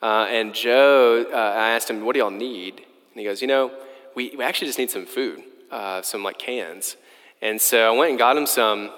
Uh, 0.00 0.26
and 0.30 0.54
Joe, 0.54 1.26
uh, 1.32 1.36
I 1.36 1.70
asked 1.70 1.90
him, 1.90 2.04
What 2.04 2.12
do 2.12 2.20
y'all 2.20 2.30
need? 2.30 2.76
And 2.76 3.16
he 3.16 3.24
goes, 3.24 3.42
You 3.42 3.48
know, 3.48 3.72
we, 4.14 4.32
we 4.36 4.44
actually 4.44 4.68
just 4.68 4.78
need 4.78 4.92
some 4.92 5.04
food, 5.04 5.42
uh, 5.72 6.00
some 6.02 6.22
like 6.22 6.38
cans. 6.38 6.96
And 7.42 7.60
so 7.60 7.92
I 7.92 7.98
went 7.98 8.10
and 8.10 8.18
got 8.18 8.36
him 8.36 8.46
some. 8.46 8.90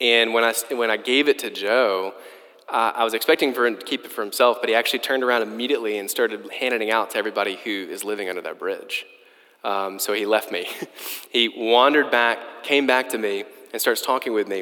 And 0.00 0.32
when 0.32 0.44
I, 0.44 0.54
when 0.70 0.88
I 0.88 0.98
gave 0.98 1.28
it 1.28 1.40
to 1.40 1.50
Joe, 1.50 2.14
uh, 2.68 2.92
I 2.94 3.04
was 3.04 3.14
expecting 3.14 3.52
for 3.52 3.66
him 3.66 3.76
to 3.76 3.84
keep 3.84 4.04
it 4.04 4.12
for 4.12 4.22
himself, 4.22 4.58
but 4.60 4.68
he 4.68 4.74
actually 4.74 5.00
turned 5.00 5.22
around 5.22 5.42
immediately 5.42 5.98
and 5.98 6.10
started 6.10 6.50
handing 6.50 6.88
it 6.88 6.90
out 6.90 7.10
to 7.10 7.18
everybody 7.18 7.56
who 7.62 7.70
is 7.70 8.04
living 8.04 8.28
under 8.28 8.40
that 8.42 8.58
bridge. 8.58 9.04
Um, 9.62 9.98
so 9.98 10.12
he 10.12 10.26
left 10.26 10.50
me. 10.50 10.66
he 11.30 11.48
wandered 11.48 12.10
back, 12.10 12.38
came 12.62 12.86
back 12.86 13.10
to 13.10 13.18
me, 13.18 13.44
and 13.72 13.80
starts 13.80 14.00
talking 14.00 14.32
with 14.32 14.48
me. 14.48 14.60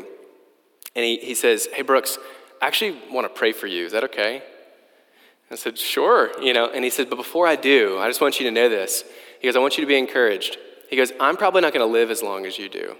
And 0.94 1.04
he, 1.04 1.18
he 1.18 1.34
says, 1.34 1.68
Hey, 1.72 1.82
Brooks, 1.82 2.18
I 2.60 2.66
actually 2.66 2.98
want 3.10 3.24
to 3.24 3.38
pray 3.38 3.52
for 3.52 3.66
you. 3.66 3.84
Is 3.86 3.92
that 3.92 4.04
okay? 4.04 4.42
I 5.50 5.54
said, 5.54 5.78
Sure. 5.78 6.30
You 6.40 6.52
know, 6.52 6.70
and 6.70 6.84
he 6.84 6.90
said, 6.90 7.08
But 7.08 7.16
before 7.16 7.46
I 7.46 7.56
do, 7.56 7.98
I 7.98 8.08
just 8.08 8.20
want 8.20 8.40
you 8.40 8.46
to 8.46 8.52
know 8.52 8.68
this. 8.68 9.04
He 9.40 9.48
goes, 9.48 9.56
I 9.56 9.60
want 9.60 9.76
you 9.76 9.82
to 9.82 9.88
be 9.88 9.96
encouraged. 9.96 10.56
He 10.88 10.96
goes, 10.96 11.12
I'm 11.20 11.36
probably 11.36 11.62
not 11.62 11.72
going 11.72 11.86
to 11.86 11.92
live 11.92 12.10
as 12.10 12.22
long 12.22 12.46
as 12.46 12.58
you 12.58 12.68
do. 12.68 12.96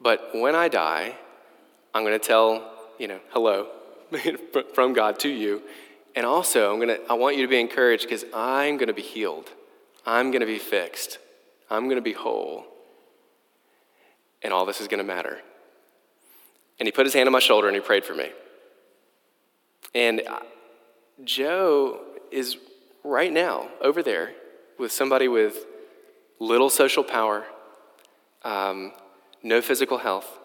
But 0.00 0.30
when 0.34 0.54
I 0.54 0.68
die, 0.68 1.16
I'm 1.94 2.04
going 2.04 2.18
to 2.18 2.26
tell, 2.26 2.72
you 2.98 3.08
know, 3.08 3.20
hello 3.30 3.68
from 4.74 4.92
God 4.92 5.18
to 5.20 5.28
you. 5.28 5.62
And 6.14 6.26
also, 6.26 6.72
I'm 6.72 6.80
gonna, 6.80 6.98
I 7.08 7.14
want 7.14 7.36
you 7.36 7.42
to 7.42 7.48
be 7.48 7.60
encouraged 7.60 8.04
because 8.04 8.24
I'm 8.34 8.76
going 8.76 8.88
to 8.88 8.94
be 8.94 9.02
healed. 9.02 9.50
I'm 10.04 10.30
going 10.30 10.40
to 10.40 10.46
be 10.46 10.58
fixed. 10.58 11.18
I'm 11.70 11.84
going 11.84 11.96
to 11.96 12.02
be 12.02 12.12
whole. 12.12 12.64
And 14.42 14.52
all 14.52 14.66
this 14.66 14.80
is 14.80 14.88
going 14.88 14.98
to 14.98 15.04
matter. 15.04 15.38
And 16.78 16.86
he 16.86 16.92
put 16.92 17.06
his 17.06 17.14
hand 17.14 17.28
on 17.28 17.32
my 17.32 17.40
shoulder 17.40 17.68
and 17.68 17.76
he 17.76 17.80
prayed 17.80 18.04
for 18.04 18.14
me. 18.14 18.30
And 19.94 20.22
uh, 20.26 20.40
Joe 21.24 22.00
is 22.30 22.56
right 23.04 23.32
now 23.32 23.68
over 23.82 24.02
there 24.02 24.32
with 24.78 24.90
somebody 24.90 25.28
with 25.28 25.66
little 26.38 26.70
social 26.70 27.04
power, 27.04 27.44
um, 28.44 28.92
no 29.42 29.60
physical 29.60 29.98
health, 29.98 30.39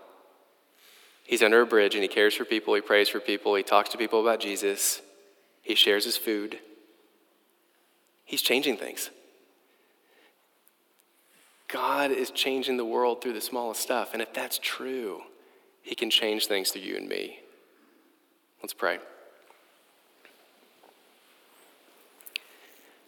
He's 1.25 1.41
under 1.41 1.61
a 1.61 1.65
bridge 1.65 1.95
and 1.95 2.03
he 2.03 2.07
cares 2.07 2.35
for 2.35 2.45
people, 2.45 2.75
he 2.75 2.81
prays 2.81 3.09
for 3.09 3.19
people, 3.19 3.55
he 3.55 3.63
talks 3.63 3.89
to 3.89 3.97
people 3.97 4.21
about 4.21 4.39
Jesus, 4.39 5.01
he 5.61 5.75
shares 5.75 6.05
his 6.05 6.15
food. 6.15 6.59
He's 8.23 8.41
changing 8.41 8.77
things. 8.77 9.09
God 11.67 12.11
is 12.11 12.31
changing 12.31 12.77
the 12.77 12.85
world 12.85 13.21
through 13.21 13.33
the 13.33 13.41
smallest 13.41 13.81
stuff. 13.81 14.13
And 14.13 14.21
if 14.21 14.33
that's 14.33 14.59
true, 14.59 15.21
he 15.81 15.95
can 15.95 16.09
change 16.09 16.47
things 16.47 16.71
through 16.71 16.83
you 16.83 16.95
and 16.95 17.07
me. 17.07 17.39
Let's 18.61 18.73
pray. 18.73 18.99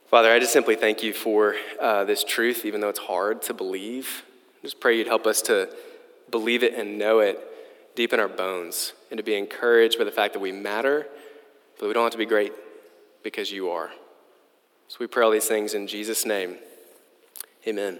Father, 0.10 0.32
I 0.32 0.40
just 0.40 0.54
simply 0.54 0.76
thank 0.76 1.04
you 1.04 1.14
for 1.14 1.56
uh, 1.82 2.04
this 2.04 2.24
truth, 2.24 2.66
even 2.66 2.82
though 2.82 2.90
it's 2.90 3.00
hard 3.00 3.42
to 3.44 3.54
believe. 3.54 4.24
I 4.62 4.66
just 4.66 4.80
pray 4.80 4.98
you'd 4.98 5.08
help 5.08 5.28
us 5.28 5.42
to 5.44 5.70
believe 6.32 6.64
it 6.64 6.74
and 6.74 6.98
know 6.98 7.20
it 7.20 7.40
deep 7.98 8.14
in 8.14 8.20
our 8.20 8.28
bones 8.28 8.94
and 9.10 9.18
to 9.18 9.24
be 9.24 9.36
encouraged 9.36 9.98
by 9.98 10.04
the 10.04 10.12
fact 10.12 10.34
that 10.34 10.40
we 10.40 10.52
matter, 10.52 11.08
but 11.80 11.88
we 11.88 11.94
don't 11.94 12.04
have 12.04 12.12
to 12.12 12.18
be 12.18 12.28
great 12.28 12.54
because 13.24 13.52
you 13.52 13.72
are. 13.72 13.90
So 14.88 14.98
we 15.00 15.08
pray 15.08 15.26
all 15.26 15.32
these 15.32 15.48
things 15.48 15.74
in 15.74 15.88
Jesus' 15.88 16.24
name. 16.24 16.58
Amen. 17.68 18.00